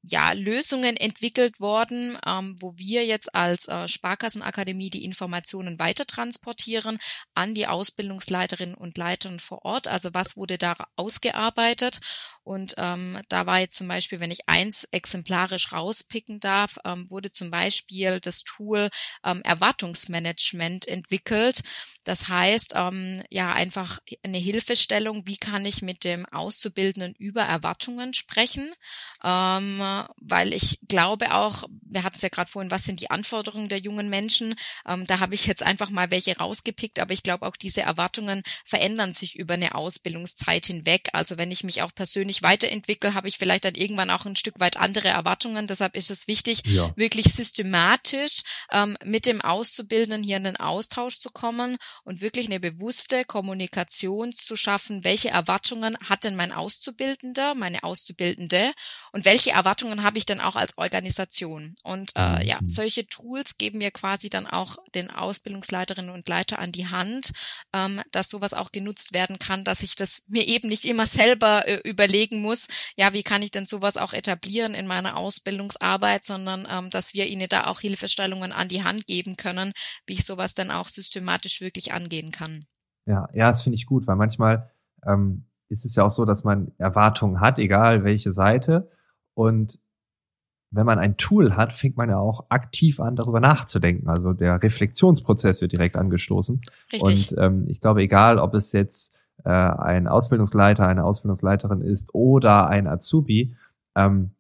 ja, 0.03 0.33
Lösungen 0.33 0.97
entwickelt 0.97 1.61
worden, 1.61 2.17
ähm, 2.27 2.57
wo 2.61 2.77
wir 2.77 3.05
jetzt 3.05 3.35
als 3.35 3.69
äh, 3.69 3.87
Sparkassenakademie 3.87 4.91
die 4.91 5.05
Informationen 5.05 5.79
weiter 5.79 6.07
transportieren 6.07 6.99
an 7.35 7.55
die 7.55 7.67
Ausbildungsleiterinnen 7.67 8.75
und 8.75 8.97
Leitern 8.97 9.39
vor 9.39 9.65
Ort. 9.65 9.89
Also 9.89 10.11
was 10.15 10.37
wurde 10.37 10.57
da 10.59 10.75
ausgearbeitet? 10.97 12.01
Und 12.43 12.75
ähm, 12.79 13.21
da 13.29 13.47
war 13.47 13.61
jetzt 13.61 13.77
zum 13.77 13.89
Beispiel, 13.89 14.21
wenn 14.21 14.31
ich 14.31 14.49
eins 14.49 14.85
exemplarisch 14.91 15.73
rauspicken 15.73 16.41
darf, 16.41 16.79
ähm, 16.85 17.07
wurde 17.11 17.31
zum 17.31 17.51
Beispiel 17.51 18.21
das 18.21 18.43
Tool 18.45 18.89
ähm, 19.25 19.43
Erwartungsmanagement 19.43 20.89
entwickelt. 20.89 21.61
Das 22.05 22.29
heißt, 22.29 22.73
ähm, 22.75 23.23
ja, 23.29 23.53
einfach 23.53 23.99
eine 24.25 24.39
Hilfestellung, 24.39 25.27
wie 25.27 25.37
kann 25.37 25.67
ich 25.67 25.83
mit 25.83 26.05
dem 26.05 26.25
Auszubildenden 26.27 27.15
über 27.19 27.43
Erwartungen 27.43 28.15
sprechen? 28.15 28.73
Ähm, 29.23 29.81
weil 30.21 30.53
ich 30.53 30.81
glaube 30.89 31.35
auch, 31.35 31.65
wir 31.91 32.05
hatten 32.05 32.17
es 32.17 32.23
ja 32.23 32.29
gerade 32.29 32.51
vorhin, 32.51 32.71
was 32.71 32.85
sind 32.85 33.01
die 33.01 33.11
Anforderungen 33.11 33.69
der 33.69 33.79
jungen 33.79 34.09
Menschen? 34.09 34.55
Ähm, 34.87 35.07
da 35.07 35.21
habe 35.21 35.35
ich 35.35 35.47
jetzt 35.47 35.63
einfach 35.63 35.91
mal 35.91 36.11
welche 36.11 36.37
rausgepickt, 36.37 36.99
aber 36.99 37.13
ich 37.13 37.23
glaube 37.23 37.47
auch 37.47 37.57
diese 37.57 37.83
Erwartungen 37.83 38.43
verändern 38.65 39.13
sich 39.13 39.37
über 39.37 39.55
eine 39.55 39.75
Ausbildungszeit 39.75 40.67
hinweg. 40.67 41.09
Also 41.13 41.39
wenn 41.39 41.51
ich 41.51 41.65
mich 41.65 41.83
auch 41.83 41.95
persönlich 41.95 42.43
weiterentwickle, 42.43 43.15
habe 43.15 43.29
ich 43.29 43.39
vielleicht 43.39 43.65
dann 43.65 43.75
irgendwann 43.75 44.11
auch 44.11 44.27
ein 44.27 44.37
Stück 44.37 44.61
weit 44.61 44.77
andere 44.77 45.09
Erwartungen. 45.09 45.67
Deshalb 45.67 45.97
ist 45.97 46.11
es 46.11 46.29
wichtig, 46.29 46.63
ja. 46.67 46.93
wirklich 46.97 47.33
systematisch 47.33 48.43
ähm, 48.71 48.97
mit 49.05 49.27
dem 49.27 49.41
Auszubildenden 49.41 50.23
hier 50.23 50.37
in 50.37 50.45
den 50.45 50.57
Austausch 50.57 51.19
zu 51.19 51.31
kommen 51.31 51.77
und 52.05 52.21
wirklich 52.21 52.47
eine 52.47 52.61
bewusste 52.61 53.25
Kommunikation 53.25 54.33
zu 54.33 54.57
schaffen. 54.57 55.05
Welche 55.05 55.31
Erwartungen 55.31 55.97
hat 56.09 56.25
denn 56.25 56.37
mein 56.37 56.53
Auszubildender, 56.53 57.55
meine 57.55 57.83
Auszubildende 57.83 58.73
und 59.13 59.25
welche 59.25 59.51
Erwartungen 59.51 59.80
Erwartungen 59.81 60.05
habe 60.05 60.19
ich 60.19 60.27
denn 60.27 60.41
auch 60.41 60.57
als 60.57 60.77
Organisation? 60.77 61.75
Und 61.85 62.13
äh, 62.17 62.47
ja, 62.47 62.59
mhm. 62.61 62.67
solche 62.67 63.07
Tools 63.07 63.57
geben 63.57 63.81
wir 63.81 63.91
quasi 63.91 64.29
dann 64.29 64.47
auch 64.47 64.77
den 64.95 65.11
Ausbildungsleiterinnen 65.11 66.11
und 66.11 66.29
Leiter 66.29 66.59
an 66.59 66.73
die 66.73 66.89
Hand, 66.89 67.33
ähm, 67.73 68.01
dass 68.13 68.31
sowas 68.31 68.55
auch 68.55 68.73
genutzt 68.73 69.13
werden 69.13 69.39
kann, 69.39 69.65
dass 69.65 69.83
ich 69.83 69.97
das 69.97 70.23
mir 70.29 70.47
eben 70.47 70.69
nicht 70.69 70.85
immer 70.85 71.07
selber 71.07 71.67
äh, 71.67 71.81
überlegen 71.89 72.43
muss, 72.43 72.69
ja, 72.97 73.13
wie 73.13 73.23
kann 73.23 73.43
ich 73.43 73.51
denn 73.51 73.67
sowas 73.67 73.97
auch 73.97 74.13
etablieren 74.13 74.75
in 74.75 74.87
meiner 74.87 75.17
Ausbildungsarbeit, 75.17 76.25
sondern 76.25 76.67
ähm, 76.71 76.91
dass 76.91 77.15
wir 77.15 77.27
ihnen 77.27 77.49
da 77.49 77.67
auch 77.67 77.81
Hilfestellungen 77.81 78.53
an 78.53 78.69
die 78.69 78.85
Hand 78.85 79.07
geben 79.07 79.37
können, 79.37 79.73
wie 80.07 80.15
ich 80.15 80.25
sowas 80.25 80.55
dann 80.55 80.71
auch 80.71 80.89
systematisch 80.89 81.61
wirklich 81.61 81.93
angehen 81.93 82.31
kann. 82.31 82.67
Ja, 83.07 83.29
ja, 83.33 83.49
das 83.49 83.63
finde 83.63 83.77
ich 83.77 83.87
gut, 83.87 84.07
weil 84.07 84.17
manchmal 84.17 84.71
ähm, 85.07 85.47
ist 85.69 85.85
es 85.85 85.97
ja 85.97 86.05
auch 86.05 86.11
so, 86.11 86.25
dass 86.25 86.45
man 86.45 86.73
Erwartungen 86.79 87.41
hat, 87.41 87.59
egal 87.59 88.05
welche 88.05 88.33
Seite. 88.33 88.91
Und 89.41 89.79
wenn 90.71 90.85
man 90.85 90.99
ein 90.99 91.17
Tool 91.17 91.57
hat, 91.57 91.73
fängt 91.73 91.97
man 91.97 92.11
ja 92.11 92.19
auch 92.19 92.45
aktiv 92.51 93.01
an, 93.01 93.17
darüber 93.17 93.41
nachzudenken. 93.41 94.07
Also 94.09 94.35
der 94.35 94.63
Reflexionsprozess 94.63 95.63
wird 95.63 95.73
direkt 95.73 95.97
angestoßen. 95.97 96.61
Richtig. 96.93 97.33
Und 97.33 97.39
ähm, 97.39 97.63
ich 97.67 97.81
glaube, 97.81 98.03
egal, 98.03 98.39
ob 98.39 98.53
es 98.53 98.73
jetzt 98.73 99.19
äh, 99.45 99.49
ein 99.49 100.09
Ausbildungsleiter, 100.09 100.87
eine 100.87 101.05
Ausbildungsleiterin 101.05 101.81
ist 101.81 102.15
oder 102.15 102.69
ein 102.69 102.87
Azubi, 102.87 103.57
ähm, 103.97 104.33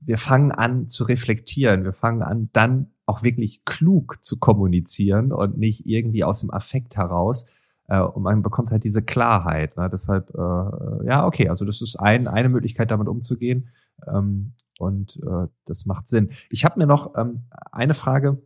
wir 0.00 0.16
fangen 0.16 0.50
an 0.50 0.88
zu 0.88 1.04
reflektieren. 1.04 1.84
Wir 1.84 1.92
fangen 1.92 2.22
an, 2.22 2.48
dann 2.54 2.92
auch 3.04 3.22
wirklich 3.22 3.66
klug 3.66 4.24
zu 4.24 4.38
kommunizieren 4.38 5.30
und 5.30 5.58
nicht 5.58 5.86
irgendwie 5.86 6.24
aus 6.24 6.40
dem 6.40 6.50
Affekt 6.50 6.96
heraus. 6.96 7.44
Äh, 7.88 8.00
und 8.00 8.22
man 8.22 8.42
bekommt 8.42 8.70
halt 8.70 8.82
diese 8.82 9.02
Klarheit. 9.02 9.76
Ne? 9.76 9.90
Deshalb, 9.92 10.30
äh, 10.30 11.06
ja, 11.06 11.26
okay, 11.26 11.50
also 11.50 11.66
das 11.66 11.82
ist 11.82 11.96
ein, 11.96 12.26
eine 12.26 12.48
Möglichkeit, 12.48 12.90
damit 12.90 13.08
umzugehen. 13.08 13.68
Ähm, 14.10 14.52
und 14.78 15.16
äh, 15.22 15.48
das 15.64 15.86
macht 15.86 16.06
Sinn. 16.06 16.30
Ich 16.50 16.64
habe 16.64 16.78
mir 16.78 16.86
noch 16.86 17.14
ähm, 17.16 17.44
eine 17.72 17.94
Frage 17.94 18.42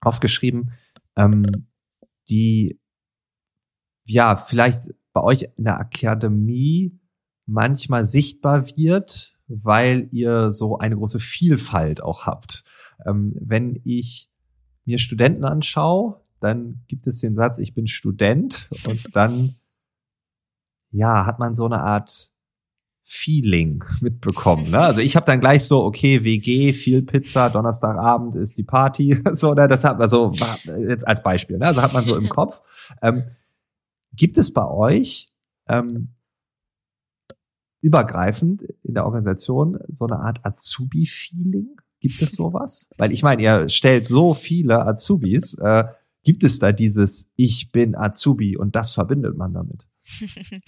aufgeschrieben, 0.00 0.72
ähm, 1.16 1.42
die 2.28 2.80
ja 4.04 4.36
vielleicht 4.36 4.94
bei 5.12 5.22
euch 5.22 5.48
in 5.56 5.64
der 5.64 5.78
Akademie 5.78 6.98
manchmal 7.46 8.06
sichtbar 8.06 8.68
wird, 8.76 9.38
weil 9.48 10.08
ihr 10.12 10.52
so 10.52 10.78
eine 10.78 10.96
große 10.96 11.18
Vielfalt 11.18 12.00
auch 12.00 12.26
habt. 12.26 12.64
Ähm, 13.04 13.34
wenn 13.40 13.80
ich 13.84 14.30
mir 14.84 14.98
Studenten 14.98 15.44
anschaue, 15.44 16.20
dann 16.40 16.84
gibt 16.86 17.06
es 17.06 17.20
den 17.20 17.34
Satz, 17.34 17.58
ich 17.58 17.74
bin 17.74 17.86
Student 17.86 18.68
und 18.86 19.14
dann 19.14 19.50
ja, 20.90 21.26
hat 21.26 21.38
man 21.38 21.54
so 21.54 21.66
eine 21.66 21.82
Art 21.82 22.30
Feeling 23.12 23.82
mitbekommen. 24.00 24.70
Ne? 24.70 24.78
Also 24.78 25.00
ich 25.00 25.16
habe 25.16 25.26
dann 25.26 25.40
gleich 25.40 25.64
so, 25.64 25.82
okay, 25.82 26.22
WG, 26.22 26.72
viel 26.72 27.02
Pizza, 27.02 27.50
Donnerstagabend 27.50 28.36
ist 28.36 28.56
die 28.56 28.62
Party, 28.62 29.20
so, 29.32 29.52
ne? 29.52 29.66
Das 29.66 29.82
hat 29.82 30.00
also 30.00 30.30
jetzt 30.88 31.08
als 31.08 31.20
Beispiel, 31.20 31.58
ne? 31.58 31.66
Also 31.66 31.82
hat 31.82 31.92
man 31.92 32.04
so 32.04 32.16
im 32.16 32.28
Kopf. 32.28 32.62
Ähm, 33.02 33.24
gibt 34.14 34.38
es 34.38 34.52
bei 34.52 34.64
euch 34.64 35.32
ähm, 35.66 36.10
übergreifend 37.80 38.62
in 38.84 38.94
der 38.94 39.04
Organisation 39.06 39.80
so 39.88 40.06
eine 40.06 40.20
Art 40.20 40.46
Azubi-Feeling? 40.46 41.80
Gibt 41.98 42.22
es 42.22 42.30
sowas? 42.30 42.88
Weil 42.96 43.10
ich 43.10 43.24
meine, 43.24 43.42
ihr 43.42 43.68
stellt 43.70 44.06
so 44.06 44.34
viele 44.34 44.86
Azubis. 44.86 45.54
Äh, 45.54 45.84
gibt 46.22 46.44
es 46.44 46.60
da 46.60 46.70
dieses 46.70 47.28
Ich 47.34 47.72
bin 47.72 47.96
Azubi 47.96 48.56
und 48.56 48.76
das 48.76 48.92
verbindet 48.92 49.36
man 49.36 49.52
damit? 49.52 49.88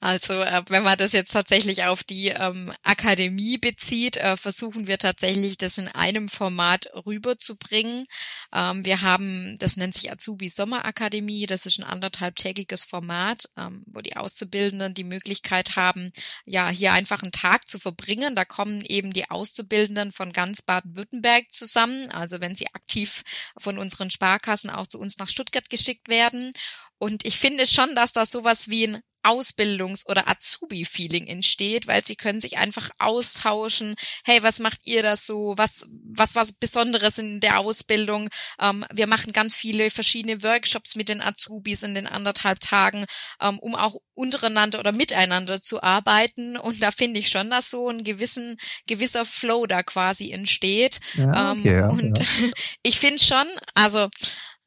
Also 0.00 0.34
äh, 0.34 0.62
wenn 0.68 0.84
man 0.84 0.96
das 0.96 1.12
jetzt 1.12 1.32
tatsächlich 1.32 1.84
auf 1.84 2.04
die 2.04 2.28
ähm, 2.28 2.72
Akademie 2.84 3.58
bezieht, 3.58 4.16
äh, 4.16 4.36
versuchen 4.36 4.86
wir 4.86 4.98
tatsächlich, 4.98 5.56
das 5.56 5.76
in 5.76 5.88
einem 5.88 6.28
Format 6.28 6.88
rüberzubringen. 7.04 8.06
Ähm, 8.54 8.84
wir 8.84 9.02
haben, 9.02 9.56
das 9.58 9.76
nennt 9.76 9.94
sich 9.94 10.12
Azubi 10.12 10.48
Sommerakademie, 10.50 11.46
das 11.46 11.66
ist 11.66 11.78
ein 11.78 11.84
anderthalbtägiges 11.84 12.84
Format, 12.84 13.48
ähm, 13.56 13.82
wo 13.86 14.00
die 14.00 14.16
Auszubildenden 14.16 14.94
die 14.94 15.04
Möglichkeit 15.04 15.74
haben, 15.74 16.12
ja, 16.44 16.68
hier 16.68 16.92
einfach 16.92 17.22
einen 17.22 17.32
Tag 17.32 17.66
zu 17.66 17.80
verbringen. 17.80 18.36
Da 18.36 18.44
kommen 18.44 18.82
eben 18.84 19.12
die 19.12 19.28
Auszubildenden 19.30 20.12
von 20.12 20.32
ganz 20.32 20.62
Baden-Württemberg 20.62 21.50
zusammen. 21.50 22.08
Also 22.10 22.40
wenn 22.40 22.54
sie 22.54 22.68
aktiv 22.72 23.24
von 23.58 23.78
unseren 23.78 24.10
Sparkassen 24.10 24.70
auch 24.70 24.86
zu 24.86 25.00
uns 25.00 25.18
nach 25.18 25.28
Stuttgart 25.28 25.68
geschickt 25.68 26.08
werden. 26.08 26.52
Und 26.98 27.24
ich 27.24 27.38
finde 27.38 27.66
schon, 27.66 27.94
dass 27.94 28.12
da 28.12 28.26
sowas 28.26 28.68
wie 28.68 28.88
ein 28.88 29.00
Ausbildungs- 29.24 30.06
oder 30.06 30.28
Azubi-Feeling 30.28 31.26
entsteht, 31.26 31.86
weil 31.86 32.04
sie 32.04 32.16
können 32.16 32.40
sich 32.40 32.56
einfach 32.56 32.90
austauschen. 32.98 33.94
Hey, 34.24 34.42
was 34.42 34.58
macht 34.58 34.80
ihr 34.84 35.02
da 35.02 35.16
so? 35.16 35.54
Was, 35.56 35.86
was, 35.90 36.34
was 36.34 36.52
Besonderes 36.52 37.18
in 37.18 37.40
der 37.40 37.58
Ausbildung? 37.58 38.28
Ähm, 38.60 38.84
wir 38.92 39.06
machen 39.06 39.32
ganz 39.32 39.54
viele 39.54 39.90
verschiedene 39.90 40.42
Workshops 40.42 40.94
mit 40.94 41.08
den 41.08 41.20
Azubis 41.20 41.82
in 41.82 41.94
den 41.94 42.06
anderthalb 42.06 42.60
Tagen, 42.60 43.04
ähm, 43.40 43.58
um 43.58 43.74
auch 43.74 43.96
untereinander 44.14 44.80
oder 44.80 44.92
miteinander 44.92 45.60
zu 45.60 45.82
arbeiten. 45.82 46.56
Und 46.56 46.80
da 46.82 46.90
finde 46.90 47.20
ich 47.20 47.28
schon, 47.28 47.50
dass 47.50 47.70
so 47.70 47.88
ein 47.88 48.04
gewissen, 48.04 48.56
gewisser 48.86 49.24
Flow 49.24 49.66
da 49.66 49.82
quasi 49.82 50.30
entsteht. 50.30 51.00
Ja, 51.14 51.52
okay, 51.52 51.68
ähm, 51.68 51.76
ja, 51.76 51.88
und 51.88 52.18
ja. 52.18 52.24
ich 52.82 52.98
finde 52.98 53.22
schon, 53.22 53.46
also, 53.74 54.08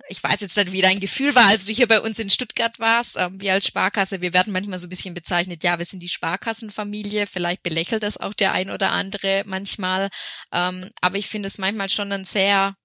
ich 0.07 0.23
weiß 0.23 0.39
jetzt 0.41 0.57
nicht, 0.57 0.71
wie 0.71 0.81
dein 0.81 0.99
Gefühl 0.99 1.35
war, 1.35 1.47
als 1.47 1.65
du 1.65 1.73
hier 1.73 1.87
bei 1.87 2.01
uns 2.01 2.19
in 2.19 2.29
Stuttgart 2.29 2.79
warst. 2.79 3.17
Ähm, 3.17 3.39
wir 3.39 3.53
als 3.53 3.67
Sparkasse, 3.67 4.21
wir 4.21 4.33
werden 4.33 4.53
manchmal 4.53 4.79
so 4.79 4.87
ein 4.87 4.89
bisschen 4.89 5.13
bezeichnet, 5.13 5.63
ja, 5.63 5.77
wir 5.77 5.85
sind 5.85 6.01
die 6.01 6.09
Sparkassenfamilie. 6.09 7.27
Vielleicht 7.27 7.63
belächelt 7.63 8.03
das 8.03 8.17
auch 8.17 8.33
der 8.33 8.53
ein 8.53 8.69
oder 8.69 8.91
andere 8.91 9.43
manchmal. 9.45 10.09
Ähm, 10.51 10.89
aber 11.01 11.17
ich 11.17 11.27
finde 11.27 11.47
es 11.47 11.57
manchmal 11.57 11.89
schon 11.89 12.11
ein 12.11 12.25
sehr 12.25 12.75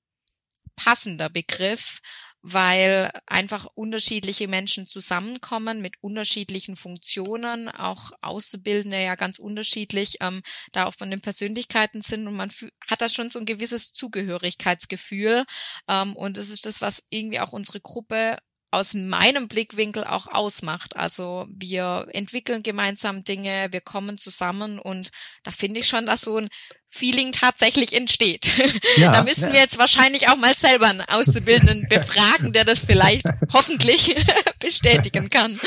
passender 0.76 1.30
Begriff 1.30 2.00
weil 2.48 3.10
einfach 3.26 3.66
unterschiedliche 3.74 4.46
Menschen 4.46 4.86
zusammenkommen 4.86 5.82
mit 5.82 5.96
unterschiedlichen 6.00 6.76
Funktionen, 6.76 7.68
auch 7.68 8.12
Auszubildende 8.22 9.02
ja 9.02 9.16
ganz 9.16 9.40
unterschiedlich 9.40 10.18
ähm, 10.20 10.42
da 10.70 10.86
auch 10.86 10.94
von 10.94 11.10
den 11.10 11.20
Persönlichkeiten 11.20 12.02
sind. 12.02 12.28
Und 12.28 12.36
man 12.36 12.52
hat 12.88 13.02
da 13.02 13.08
schon 13.08 13.30
so 13.30 13.40
ein 13.40 13.46
gewisses 13.46 13.92
Zugehörigkeitsgefühl. 13.94 15.44
Ähm, 15.88 16.14
und 16.14 16.38
es 16.38 16.50
ist 16.50 16.66
das, 16.66 16.80
was 16.80 17.02
irgendwie 17.10 17.40
auch 17.40 17.52
unsere 17.52 17.80
Gruppe 17.80 18.38
aus 18.76 18.94
meinem 18.94 19.48
Blickwinkel 19.48 20.04
auch 20.04 20.26
ausmacht. 20.28 20.96
Also 20.96 21.46
wir 21.48 22.06
entwickeln 22.12 22.62
gemeinsam 22.62 23.24
Dinge, 23.24 23.68
wir 23.70 23.80
kommen 23.80 24.18
zusammen 24.18 24.78
und 24.78 25.10
da 25.42 25.50
finde 25.50 25.80
ich 25.80 25.88
schon, 25.88 26.06
dass 26.06 26.20
so 26.20 26.36
ein 26.36 26.48
Feeling 26.88 27.32
tatsächlich 27.32 27.94
entsteht. 27.94 28.52
Ja, 28.96 29.12
da 29.12 29.22
müssen 29.24 29.48
ja. 29.48 29.54
wir 29.54 29.60
jetzt 29.60 29.78
wahrscheinlich 29.78 30.28
auch 30.28 30.36
mal 30.36 30.54
selber 30.54 30.86
einen 30.86 31.02
Auszubildenden 31.02 31.86
befragen, 31.90 32.52
der 32.52 32.64
das 32.64 32.78
vielleicht 32.78 33.26
hoffentlich 33.52 34.14
bestätigen 34.60 35.28
kann. 35.28 35.58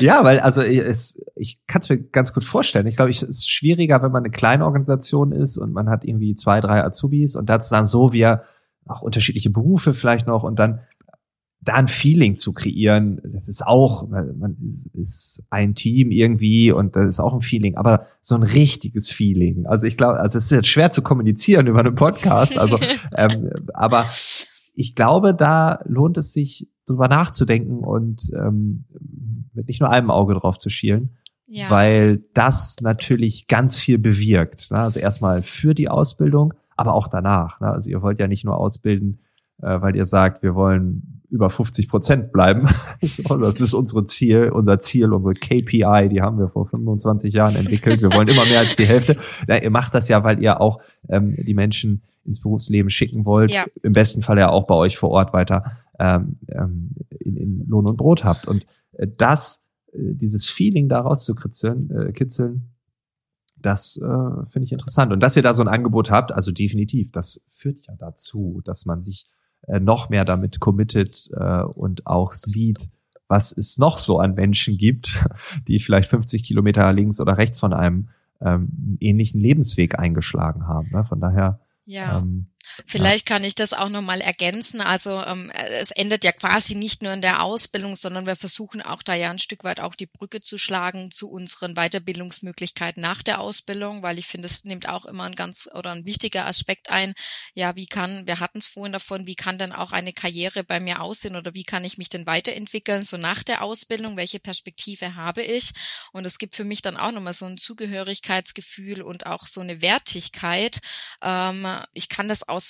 Ja, 0.00 0.24
weil 0.24 0.40
also 0.40 0.60
es, 0.60 1.20
ich 1.36 1.58
kann 1.66 1.82
es 1.82 1.88
mir 1.88 1.98
ganz 1.98 2.34
gut 2.34 2.44
vorstellen. 2.44 2.86
Ich 2.86 2.96
glaube, 2.96 3.10
es 3.10 3.22
ist 3.22 3.48
schwieriger, 3.48 4.02
wenn 4.02 4.12
man 4.12 4.24
eine 4.24 4.32
kleine 4.32 4.64
Organisation 4.64 5.32
ist 5.32 5.56
und 5.56 5.72
man 5.72 5.88
hat 5.88 6.04
irgendwie 6.04 6.34
zwei, 6.34 6.60
drei 6.60 6.82
Azubis 6.82 7.36
und 7.36 7.46
dazu 7.46 7.70
dann 7.70 7.86
so 7.86 8.12
wir 8.12 8.44
auch 8.86 9.02
unterschiedliche 9.02 9.50
Berufe 9.50 9.94
vielleicht 9.94 10.26
noch 10.26 10.42
und 10.42 10.56
dann 10.56 10.80
da 11.62 11.74
ein 11.74 11.88
Feeling 11.88 12.36
zu 12.36 12.52
kreieren, 12.52 13.20
das 13.22 13.48
ist 13.48 13.66
auch, 13.66 14.08
man 14.08 14.56
ist 14.94 15.42
ein 15.50 15.74
Team 15.74 16.10
irgendwie 16.10 16.72
und 16.72 16.96
das 16.96 17.06
ist 17.06 17.20
auch 17.20 17.34
ein 17.34 17.42
Feeling, 17.42 17.76
aber 17.76 18.06
so 18.22 18.34
ein 18.34 18.42
richtiges 18.42 19.12
Feeling. 19.12 19.66
Also 19.66 19.84
ich 19.84 19.98
glaube, 19.98 20.20
also 20.20 20.38
es 20.38 20.46
ist 20.46 20.52
jetzt 20.52 20.68
schwer 20.68 20.90
zu 20.90 21.02
kommunizieren 21.02 21.66
über 21.66 21.80
einen 21.80 21.94
Podcast, 21.94 22.58
also 22.58 22.78
ähm, 23.16 23.50
aber 23.74 24.06
ich 24.74 24.94
glaube, 24.94 25.34
da 25.34 25.80
lohnt 25.84 26.16
es 26.16 26.32
sich 26.32 26.68
drüber 26.86 27.08
nachzudenken 27.08 27.80
und 27.80 28.30
ähm, 28.34 28.84
mit 29.52 29.68
nicht 29.68 29.80
nur 29.80 29.90
einem 29.90 30.10
Auge 30.10 30.34
drauf 30.34 30.56
zu 30.56 30.70
schielen, 30.70 31.16
ja. 31.46 31.68
weil 31.68 32.22
das 32.32 32.76
natürlich 32.80 33.48
ganz 33.48 33.78
viel 33.78 33.98
bewirkt. 33.98 34.70
Ne? 34.70 34.78
Also 34.78 34.98
erstmal 34.98 35.42
für 35.42 35.74
die 35.74 35.90
Ausbildung, 35.90 36.54
aber 36.76 36.94
auch 36.94 37.08
danach. 37.08 37.60
Ne? 37.60 37.68
Also 37.68 37.90
ihr 37.90 38.00
wollt 38.00 38.18
ja 38.18 38.28
nicht 38.28 38.46
nur 38.46 38.56
ausbilden, 38.56 39.20
äh, 39.60 39.80
weil 39.80 39.94
ihr 39.94 40.06
sagt, 40.06 40.42
wir 40.42 40.54
wollen 40.54 41.19
über 41.30 41.50
50 41.50 41.88
Prozent 41.88 42.32
bleiben. 42.32 42.68
das 43.00 43.60
ist 43.60 43.74
unsere 43.74 44.04
Ziel, 44.04 44.50
unser 44.50 44.80
Ziel, 44.80 45.12
unsere 45.12 45.34
KPI, 45.34 46.08
die 46.08 46.20
haben 46.20 46.38
wir 46.38 46.48
vor 46.48 46.66
25 46.66 47.32
Jahren 47.32 47.56
entwickelt. 47.56 48.02
Wir 48.02 48.12
wollen 48.12 48.28
immer 48.28 48.44
mehr 48.44 48.60
als 48.60 48.76
die 48.76 48.84
Hälfte. 48.84 49.16
Ja, 49.48 49.56
ihr 49.56 49.70
macht 49.70 49.94
das 49.94 50.08
ja, 50.08 50.24
weil 50.24 50.42
ihr 50.42 50.60
auch 50.60 50.80
ähm, 51.08 51.36
die 51.38 51.54
Menschen 51.54 52.02
ins 52.24 52.40
Berufsleben 52.40 52.90
schicken 52.90 53.24
wollt. 53.24 53.52
Ja. 53.52 53.64
Im 53.82 53.92
besten 53.92 54.22
Fall 54.22 54.38
ja 54.38 54.50
auch 54.50 54.66
bei 54.66 54.74
euch 54.74 54.98
vor 54.98 55.10
Ort 55.10 55.32
weiter 55.32 55.78
ähm, 55.98 56.36
ähm 56.48 56.90
in, 57.20 57.36
in 57.36 57.66
Lohn 57.68 57.86
und 57.86 57.96
Brot 57.96 58.24
habt. 58.24 58.46
Und 58.46 58.66
äh, 58.92 59.06
das, 59.16 59.66
äh, 59.92 59.98
dieses 60.14 60.46
Feeling 60.46 60.88
daraus 60.88 61.24
zu 61.24 61.34
kitzeln, 61.34 61.90
äh, 61.90 62.12
kitzeln 62.12 62.70
das 63.62 63.96
äh, 63.98 64.46
finde 64.48 64.64
ich 64.64 64.72
interessant. 64.72 65.12
Und 65.12 65.20
dass 65.20 65.36
ihr 65.36 65.42
da 65.42 65.54
so 65.54 65.62
ein 65.62 65.68
Angebot 65.68 66.10
habt, 66.10 66.32
also 66.32 66.50
definitiv, 66.50 67.12
das 67.12 67.40
führt 67.48 67.86
ja 67.86 67.94
dazu, 67.96 68.62
dass 68.64 68.86
man 68.86 69.02
sich 69.02 69.26
noch 69.66 70.08
mehr 70.08 70.24
damit 70.24 70.60
committet 70.60 71.28
äh, 71.32 71.62
und 71.62 72.06
auch 72.06 72.32
sieht, 72.32 72.78
was 73.28 73.52
es 73.52 73.78
noch 73.78 73.98
so 73.98 74.18
an 74.18 74.34
Menschen 74.34 74.76
gibt, 74.76 75.24
die 75.68 75.78
vielleicht 75.78 76.10
50 76.10 76.42
Kilometer 76.42 76.92
links 76.92 77.20
oder 77.20 77.38
rechts 77.38 77.60
von 77.60 77.72
einem 77.72 78.08
ähm, 78.40 78.96
ähnlichen 79.00 79.40
Lebensweg 79.40 79.98
eingeschlagen 79.98 80.66
haben. 80.66 80.90
Ne? 80.90 81.04
Von 81.04 81.20
daher 81.20 81.60
ja. 81.84 82.18
Ähm, 82.18 82.46
Vielleicht 82.86 83.26
kann 83.26 83.44
ich 83.44 83.54
das 83.54 83.72
auch 83.72 83.88
nochmal 83.88 84.20
ergänzen. 84.20 84.80
Also 84.80 85.22
ähm, 85.22 85.50
es 85.50 85.90
endet 85.90 86.24
ja 86.24 86.32
quasi 86.32 86.74
nicht 86.74 87.02
nur 87.02 87.12
in 87.12 87.22
der 87.22 87.42
Ausbildung, 87.42 87.96
sondern 87.96 88.26
wir 88.26 88.36
versuchen 88.36 88.82
auch 88.82 89.02
da 89.02 89.14
ja 89.14 89.30
ein 89.30 89.38
Stück 89.38 89.64
weit 89.64 89.80
auch 89.80 89.94
die 89.94 90.06
Brücke 90.06 90.40
zu 90.40 90.58
schlagen 90.58 91.10
zu 91.10 91.30
unseren 91.30 91.74
Weiterbildungsmöglichkeiten 91.74 93.02
nach 93.02 93.22
der 93.22 93.40
Ausbildung, 93.40 94.02
weil 94.02 94.18
ich 94.18 94.26
finde, 94.26 94.48
es 94.48 94.64
nimmt 94.64 94.88
auch 94.88 95.04
immer 95.04 95.24
ein 95.24 95.34
ganz 95.34 95.68
oder 95.74 95.90
ein 95.92 96.04
wichtiger 96.04 96.46
Aspekt 96.46 96.90
ein. 96.90 97.14
Ja, 97.54 97.76
wie 97.76 97.86
kann, 97.86 98.26
wir 98.26 98.40
hatten 98.40 98.58
es 98.58 98.66
vorhin 98.66 98.92
davon, 98.92 99.26
wie 99.26 99.34
kann 99.34 99.58
denn 99.58 99.72
auch 99.72 99.92
eine 99.92 100.12
Karriere 100.12 100.64
bei 100.64 100.80
mir 100.80 101.00
aussehen 101.00 101.36
oder 101.36 101.54
wie 101.54 101.64
kann 101.64 101.84
ich 101.84 101.98
mich 101.98 102.08
denn 102.08 102.26
weiterentwickeln, 102.26 103.04
so 103.04 103.16
nach 103.16 103.42
der 103.42 103.62
Ausbildung, 103.62 104.16
welche 104.16 104.40
Perspektive 104.40 105.14
habe 105.14 105.42
ich? 105.42 105.70
Und 106.12 106.26
es 106.26 106.38
gibt 106.38 106.56
für 106.56 106.64
mich 106.64 106.82
dann 106.82 106.96
auch 106.96 107.12
nochmal 107.12 107.34
so 107.34 107.46
ein 107.46 107.58
Zugehörigkeitsgefühl 107.58 109.02
und 109.02 109.26
auch 109.26 109.46
so 109.46 109.60
eine 109.60 109.82
Wertigkeit. 109.82 110.80
Ähm, 111.22 111.66
ich 111.92 112.08
kann 112.08 112.28
das 112.28 112.48
aus 112.48 112.69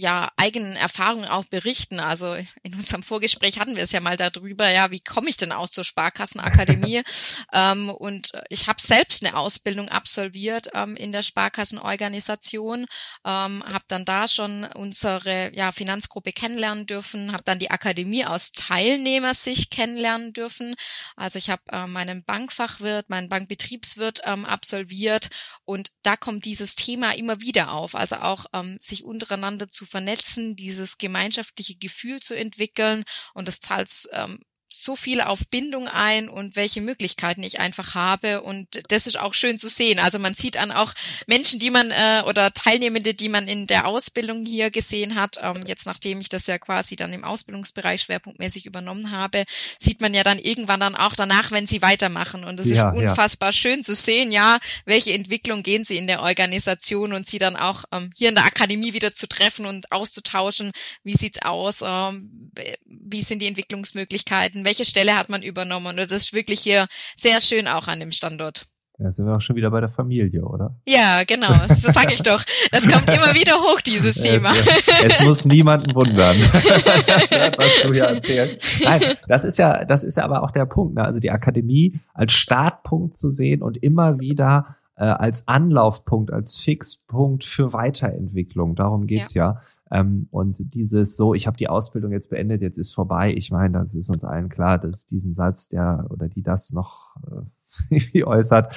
ja 0.00 0.30
eigenen 0.36 0.76
Erfahrungen 0.76 1.26
auch 1.26 1.44
berichten. 1.44 2.00
Also 2.00 2.34
in 2.62 2.74
unserem 2.74 3.02
Vorgespräch 3.02 3.60
hatten 3.60 3.76
wir 3.76 3.82
es 3.82 3.92
ja 3.92 4.00
mal 4.00 4.16
darüber, 4.16 4.70
ja, 4.70 4.90
wie 4.90 5.00
komme 5.00 5.28
ich 5.28 5.36
denn 5.36 5.52
aus 5.52 5.72
zur 5.72 5.84
Sparkassenakademie? 5.84 7.02
ähm, 7.52 7.90
und 7.90 8.32
ich 8.48 8.66
habe 8.66 8.80
selbst 8.80 9.24
eine 9.24 9.36
Ausbildung 9.36 9.88
absolviert 9.88 10.68
ähm, 10.74 10.96
in 10.96 11.12
der 11.12 11.22
Sparkassenorganisation, 11.22 12.86
ähm, 13.26 13.62
habe 13.64 13.84
dann 13.88 14.04
da 14.04 14.26
schon 14.26 14.64
unsere 14.64 15.54
ja, 15.54 15.70
Finanzgruppe 15.70 16.32
kennenlernen 16.32 16.86
dürfen, 16.86 17.32
habe 17.32 17.44
dann 17.44 17.58
die 17.58 17.70
Akademie 17.70 18.24
aus 18.24 18.52
Teilnehmersicht 18.52 19.70
kennenlernen 19.70 20.32
dürfen. 20.32 20.74
Also 21.16 21.38
ich 21.38 21.50
habe 21.50 21.62
äh, 21.70 21.86
meinen 21.86 22.24
Bankfachwirt, 22.24 23.10
meinen 23.10 23.28
Bankbetriebswirt 23.28 24.22
ähm, 24.24 24.46
absolviert 24.46 25.28
und 25.64 25.90
da 26.02 26.16
kommt 26.16 26.46
dieses 26.46 26.74
Thema 26.74 27.14
immer 27.14 27.40
wieder 27.40 27.72
auf. 27.72 27.94
Also 27.94 28.16
auch 28.16 28.46
ähm, 28.54 28.78
sich 28.80 29.04
untereinander 29.04 29.68
zu 29.68 29.89
vernetzen, 29.90 30.56
dieses 30.56 30.98
gemeinschaftliche 30.98 31.76
Gefühl 31.76 32.20
zu 32.20 32.34
entwickeln. 32.34 33.04
Und 33.34 33.48
das 33.48 33.60
zahlt 33.60 33.90
ähm, 34.12 34.40
so 34.72 34.94
viel 34.94 35.20
auf 35.20 35.48
Bindung 35.48 35.88
ein 35.88 36.28
und 36.28 36.54
welche 36.54 36.80
Möglichkeiten 36.80 37.42
ich 37.42 37.58
einfach 37.58 37.94
habe 37.94 38.42
und 38.42 38.68
das 38.88 39.06
ist 39.06 39.18
auch 39.18 39.34
schön 39.34 39.58
zu 39.58 39.68
sehen. 39.68 39.98
Also 39.98 40.18
man 40.18 40.34
sieht 40.34 40.56
an 40.56 40.70
auch 40.70 40.92
Menschen, 41.26 41.58
die 41.58 41.70
man 41.70 41.90
äh, 41.90 42.22
oder 42.26 42.52
Teilnehmende, 42.52 43.14
die 43.14 43.28
man 43.28 43.48
in 43.48 43.66
der 43.66 43.86
Ausbildung 43.86 44.44
hier 44.44 44.70
gesehen 44.70 45.16
hat. 45.16 45.38
Ähm, 45.42 45.64
jetzt 45.66 45.86
nachdem 45.86 46.20
ich 46.20 46.28
das 46.28 46.46
ja 46.46 46.58
quasi 46.58 46.94
dann 46.94 47.12
im 47.12 47.24
Ausbildungsbereich 47.24 48.02
schwerpunktmäßig 48.02 48.64
übernommen 48.64 49.10
habe, 49.10 49.44
sieht 49.78 50.00
man 50.00 50.14
ja 50.14 50.22
dann 50.22 50.38
irgendwann 50.38 50.80
dann 50.80 50.94
auch 50.94 51.16
danach, 51.16 51.50
wenn 51.50 51.66
sie 51.66 51.82
weitermachen 51.82 52.44
und 52.44 52.60
es 52.60 52.70
ja, 52.70 52.90
ist 52.90 52.96
unfassbar 52.96 53.50
ja. 53.50 53.52
schön 53.52 53.82
zu 53.82 53.94
sehen, 53.94 54.30
ja, 54.30 54.58
welche 54.84 55.12
Entwicklung 55.12 55.62
gehen 55.64 55.84
sie 55.84 55.96
in 55.96 56.06
der 56.06 56.22
Organisation 56.22 57.12
und 57.12 57.26
sie 57.26 57.38
dann 57.38 57.56
auch 57.56 57.84
ähm, 57.92 58.10
hier 58.16 58.28
in 58.28 58.36
der 58.36 58.44
Akademie 58.44 58.94
wieder 58.94 59.12
zu 59.12 59.26
treffen 59.26 59.66
und 59.66 59.90
auszutauschen. 59.90 60.70
Wie 61.02 61.14
sieht's 61.14 61.42
aus? 61.42 61.82
Ähm, 61.84 62.50
wie 62.86 63.22
sind 63.22 63.40
die 63.40 63.46
Entwicklungsmöglichkeiten? 63.46 64.59
Welche 64.64 64.84
Stelle 64.84 65.16
hat 65.16 65.28
man 65.28 65.42
übernommen. 65.42 65.86
Und 65.86 65.96
das 65.98 66.12
ist 66.12 66.32
wirklich 66.32 66.60
hier 66.60 66.86
sehr 67.16 67.40
schön 67.40 67.68
auch 67.68 67.88
an 67.88 68.00
dem 68.00 68.12
Standort. 68.12 68.66
Ja, 69.02 69.10
sind 69.12 69.24
wir 69.24 69.32
auch 69.34 69.40
schon 69.40 69.56
wieder 69.56 69.70
bei 69.70 69.80
der 69.80 69.88
Familie, 69.88 70.42
oder? 70.42 70.76
Ja, 70.86 71.24
genau. 71.24 71.48
Das 71.68 71.80
sage 71.80 72.12
ich 72.12 72.22
doch. 72.22 72.42
Das 72.70 72.86
kommt 72.86 73.08
immer 73.08 73.34
wieder 73.34 73.54
hoch, 73.54 73.80
dieses 73.80 74.16
Thema. 74.16 74.50
Es, 74.50 75.20
es 75.20 75.26
muss 75.26 75.44
niemanden 75.46 75.94
wundern. 75.94 76.36
das 76.52 77.30
was 77.56 77.82
du 77.82 77.92
hier 77.92 78.04
erzählst. 78.04 78.84
Nein, 78.84 79.00
das 79.26 79.44
ist 79.44 79.56
ja, 79.56 79.86
das 79.86 80.04
ist 80.04 80.18
ja 80.18 80.24
aber 80.24 80.42
auch 80.42 80.50
der 80.50 80.66
Punkt. 80.66 80.96
Ne? 80.96 81.04
Also 81.04 81.18
die 81.18 81.30
Akademie 81.30 81.98
als 82.12 82.34
Startpunkt 82.34 83.16
zu 83.16 83.30
sehen 83.30 83.62
und 83.62 83.82
immer 83.82 84.20
wieder 84.20 84.76
äh, 84.96 85.04
als 85.04 85.48
Anlaufpunkt, 85.48 86.30
als 86.30 86.58
Fixpunkt 86.58 87.44
für 87.44 87.72
Weiterentwicklung. 87.72 88.74
Darum 88.74 89.06
geht's 89.06 89.32
ja. 89.32 89.44
ja. 89.44 89.62
Ähm, 89.90 90.28
und 90.30 90.56
dieses 90.74 91.16
so, 91.16 91.34
ich 91.34 91.46
habe 91.46 91.56
die 91.56 91.68
Ausbildung 91.68 92.12
jetzt 92.12 92.30
beendet, 92.30 92.62
jetzt 92.62 92.78
ist 92.78 92.92
vorbei. 92.92 93.32
Ich 93.34 93.50
meine, 93.50 93.78
das 93.82 93.94
ist 93.94 94.08
uns 94.08 94.24
allen 94.24 94.48
klar, 94.48 94.78
dass 94.78 95.06
diesen 95.06 95.34
Satz, 95.34 95.68
der 95.68 96.06
oder 96.10 96.28
die 96.28 96.42
das 96.42 96.72
noch 96.72 97.14
äh, 97.90 98.22
äußert, 98.24 98.74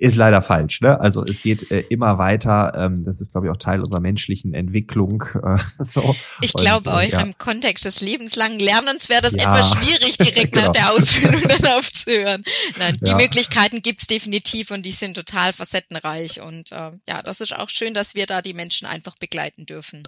ist 0.00 0.16
leider 0.16 0.42
falsch. 0.42 0.80
Ne? 0.80 0.98
Also 1.00 1.24
es 1.24 1.42
geht 1.42 1.72
äh, 1.72 1.80
immer 1.90 2.18
weiter. 2.18 2.72
Ähm, 2.76 3.04
das 3.04 3.20
ist, 3.20 3.32
glaube 3.32 3.48
ich, 3.48 3.50
auch 3.50 3.56
Teil 3.56 3.82
unserer 3.82 4.00
menschlichen 4.00 4.54
Entwicklung. 4.54 5.24
Äh, 5.42 5.58
so. 5.84 6.14
Ich 6.40 6.52
glaube, 6.52 6.92
euch 6.92 7.12
ja. 7.12 7.20
im 7.20 7.36
Kontext 7.36 7.84
des 7.84 8.00
lebenslangen 8.00 8.60
Lernens 8.60 9.08
wäre 9.08 9.22
das 9.22 9.34
ja. 9.34 9.42
etwas 9.42 9.72
schwierig, 9.72 10.16
direkt 10.18 10.54
genau. 10.54 10.66
nach 10.66 10.72
der 10.72 10.92
Ausbildung 10.92 11.42
dann 11.48 11.72
aufzuhören. 11.72 12.44
Nein, 12.78 12.96
die 13.00 13.10
ja. 13.10 13.16
Möglichkeiten 13.16 13.82
gibt's 13.82 14.06
definitiv 14.06 14.70
und 14.70 14.86
die 14.86 14.92
sind 14.92 15.14
total 15.14 15.52
facettenreich. 15.52 16.42
Und 16.42 16.70
äh, 16.70 16.92
ja, 17.08 17.22
das 17.24 17.40
ist 17.40 17.56
auch 17.56 17.68
schön, 17.68 17.92
dass 17.92 18.14
wir 18.14 18.26
da 18.26 18.40
die 18.40 18.54
Menschen 18.54 18.86
einfach 18.86 19.16
begleiten 19.18 19.66
dürfen. 19.66 20.04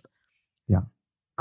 Ja, 0.71 0.89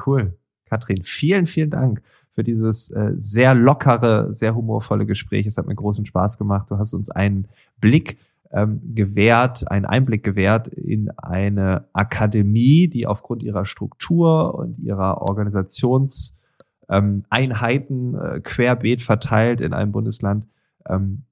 cool. 0.08 0.34
Katrin, 0.66 1.04
vielen, 1.04 1.46
vielen 1.46 1.70
Dank 1.70 2.02
für 2.32 2.44
dieses 2.44 2.90
äh, 2.90 3.12
sehr 3.16 3.54
lockere, 3.54 4.34
sehr 4.34 4.56
humorvolle 4.56 5.06
Gespräch. 5.06 5.46
Es 5.46 5.58
hat 5.58 5.68
mir 5.68 5.76
großen 5.76 6.06
Spaß 6.06 6.40
gemacht. 6.40 6.72
Du 6.72 6.80
hast 6.80 6.94
uns 6.94 7.12
einen 7.12 7.48
Blick 7.80 8.18
ähm, 8.52 8.82
gewährt, 8.96 9.70
einen 9.70 9.86
Einblick 9.86 10.24
gewährt 10.24 10.68
in 10.68 11.12
eine 11.12 11.86
Akademie, 11.94 12.88
die 12.88 13.06
aufgrund 13.06 13.44
ihrer 13.44 13.66
Struktur 13.66 14.56
und 14.56 14.80
ihrer 14.80 15.22
Organisationseinheiten 15.22 18.16
ähm, 18.16 18.20
äh, 18.20 18.40
querbeet 18.40 19.04
verteilt 19.04 19.62
in 19.62 19.74
einem 19.74 19.92
Bundesland 19.92 20.48
ähm, 20.88 21.26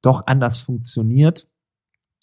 doch 0.00 0.26
anders 0.26 0.58
funktioniert. 0.58 1.46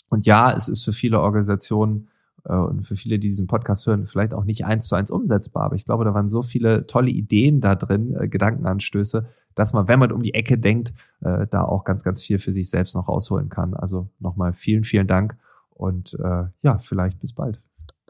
Und 0.10 0.26
ja, 0.26 0.52
es 0.52 0.68
ist 0.68 0.84
für 0.84 0.92
viele 0.92 1.22
Organisationen 1.22 2.10
und 2.43 2.86
für 2.86 2.95
viele, 2.95 3.19
die 3.19 3.30
diesen 3.30 3.47
Podcast 3.47 3.86
hören, 3.88 4.08
vielleicht 4.08 4.34
auch 4.34 4.45
nicht 4.45 4.65
eins 4.65 4.88
zu 4.88 4.95
eins 4.95 5.12
umsetzbar. 5.12 5.63
Aber 5.63 5.75
ich 5.75 5.86
glaube, 5.86 6.06
da 6.06 6.13
waren 6.13 6.30
so 6.30 6.41
viele 6.41 6.88
tolle 6.88 7.10
Ideen 7.10 7.62
da 7.62 7.75
drin, 7.75 8.15
äh, 8.15 8.28
Gedankenanstöße, 8.28 9.28
dass 9.56 9.73
man, 9.73 9.88
wenn 9.88 9.99
man 9.99 10.12
um 10.12 10.21
die 10.21 10.34
Ecke 10.34 10.58
denkt, 10.58 10.93
äh, 11.21 11.47
da 11.47 11.63
auch 11.63 11.84
ganz, 11.84 12.04
ganz 12.04 12.23
viel 12.23 12.39
für 12.39 12.52
sich 12.52 12.69
selbst 12.69 12.95
noch 12.95 13.08
rausholen 13.08 13.49
kann. 13.49 13.73
Also 13.73 14.10
nochmal 14.19 14.54
vielen, 14.54 14.84
vielen 14.84 15.08
Dank 15.08 15.36
und 15.69 16.13
äh, 16.13 16.45
ja, 16.62 16.80
vielleicht 16.80 17.19
bis 17.19 17.34
bald. 17.34 17.60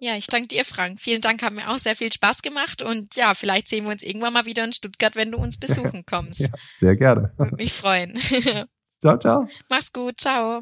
Ja, 0.01 0.15
ich 0.15 0.27
danke 0.27 0.47
dir, 0.47 0.63
Frank. 0.63 0.99
Vielen 0.99 1.21
Dank, 1.21 1.43
hat 1.43 1.53
mir 1.53 1.69
auch 1.69 1.77
sehr 1.77 1.95
viel 1.95 2.11
Spaß 2.11 2.41
gemacht 2.41 2.81
und 2.81 3.15
ja, 3.15 3.33
vielleicht 3.33 3.67
sehen 3.67 3.83
wir 3.83 3.91
uns 3.91 4.03
irgendwann 4.03 4.33
mal 4.33 4.45
wieder 4.45 4.63
in 4.63 4.71
Stuttgart, 4.71 5.15
wenn 5.15 5.31
du 5.31 5.37
uns 5.37 5.57
besuchen 5.57 6.05
kommst. 6.09 6.41
ja, 6.41 6.47
sehr 6.73 6.95
gerne. 6.95 7.33
Würde 7.37 7.55
mich 7.55 7.73
freuen. 7.73 8.13
ciao, 9.01 9.17
ciao. 9.17 9.47
Mach's 9.69 9.91
gut, 9.91 10.19
ciao. 10.19 10.61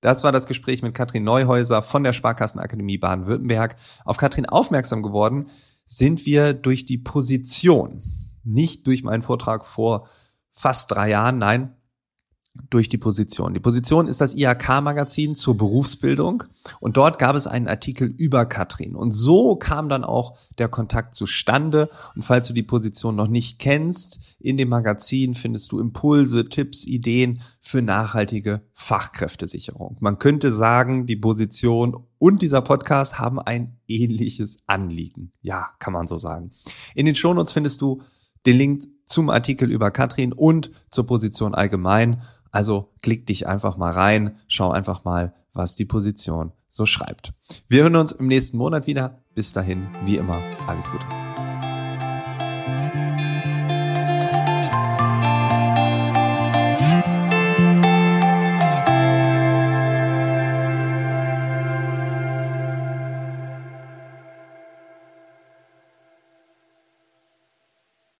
Das 0.00 0.22
war 0.22 0.30
das 0.30 0.46
Gespräch 0.46 0.82
mit 0.82 0.94
Katrin 0.94 1.24
Neuhäuser 1.24 1.82
von 1.82 2.04
der 2.04 2.12
Sparkassenakademie 2.12 2.98
Baden-Württemberg. 2.98 3.76
Auf 4.04 4.16
Katrin 4.16 4.46
aufmerksam 4.46 5.02
geworden 5.02 5.46
sind 5.86 6.26
wir 6.26 6.52
durch 6.52 6.84
die 6.84 6.98
Position, 6.98 8.00
nicht 8.44 8.86
durch 8.86 9.02
meinen 9.02 9.22
Vortrag 9.22 9.64
vor 9.64 10.08
fast 10.50 10.90
drei 10.92 11.10
Jahren, 11.10 11.38
nein, 11.38 11.77
durch 12.70 12.88
die 12.88 12.98
Position. 12.98 13.54
Die 13.54 13.60
Position 13.60 14.06
ist 14.06 14.20
das 14.20 14.34
IHK-Magazin 14.34 15.34
zur 15.34 15.56
Berufsbildung 15.56 16.44
und 16.80 16.96
dort 16.96 17.18
gab 17.18 17.36
es 17.36 17.46
einen 17.46 17.68
Artikel 17.68 18.08
über 18.08 18.46
Katrin 18.46 18.94
und 18.94 19.12
so 19.12 19.56
kam 19.56 19.88
dann 19.88 20.04
auch 20.04 20.36
der 20.58 20.68
Kontakt 20.68 21.14
zustande 21.14 21.88
und 22.14 22.22
falls 22.22 22.48
du 22.48 22.52
die 22.52 22.62
Position 22.62 23.16
noch 23.16 23.28
nicht 23.28 23.58
kennst, 23.58 24.36
in 24.38 24.56
dem 24.56 24.68
Magazin 24.68 25.34
findest 25.34 25.72
du 25.72 25.80
Impulse, 25.80 26.48
Tipps, 26.48 26.86
Ideen 26.86 27.40
für 27.60 27.82
nachhaltige 27.82 28.62
Fachkräftesicherung. 28.72 29.96
Man 30.00 30.18
könnte 30.18 30.52
sagen, 30.52 31.06
die 31.06 31.16
Position 31.16 31.96
und 32.18 32.42
dieser 32.42 32.62
Podcast 32.62 33.18
haben 33.18 33.38
ein 33.38 33.78
ähnliches 33.88 34.58
Anliegen. 34.66 35.32
Ja, 35.40 35.68
kann 35.78 35.92
man 35.92 36.06
so 36.06 36.16
sagen. 36.16 36.50
In 36.94 37.06
den 37.06 37.14
Shownotes 37.14 37.52
findest 37.52 37.80
du 37.80 38.02
den 38.46 38.56
Link 38.56 38.84
zum 39.04 39.30
Artikel 39.30 39.70
über 39.70 39.90
Katrin 39.90 40.32
und 40.32 40.70
zur 40.90 41.06
Position 41.06 41.54
allgemein 41.54 42.22
also 42.50 42.92
klick 43.02 43.26
dich 43.26 43.46
einfach 43.46 43.76
mal 43.76 43.92
rein, 43.92 44.36
schau 44.46 44.70
einfach 44.70 45.04
mal, 45.04 45.34
was 45.52 45.74
die 45.74 45.84
Position 45.84 46.52
so 46.68 46.86
schreibt. 46.86 47.32
Wir 47.68 47.82
hören 47.82 47.96
uns 47.96 48.12
im 48.12 48.26
nächsten 48.26 48.58
Monat 48.58 48.86
wieder. 48.86 49.22
Bis 49.34 49.52
dahin, 49.52 49.88
wie 50.02 50.16
immer, 50.16 50.42
alles 50.66 50.90
Gute. 50.90 51.06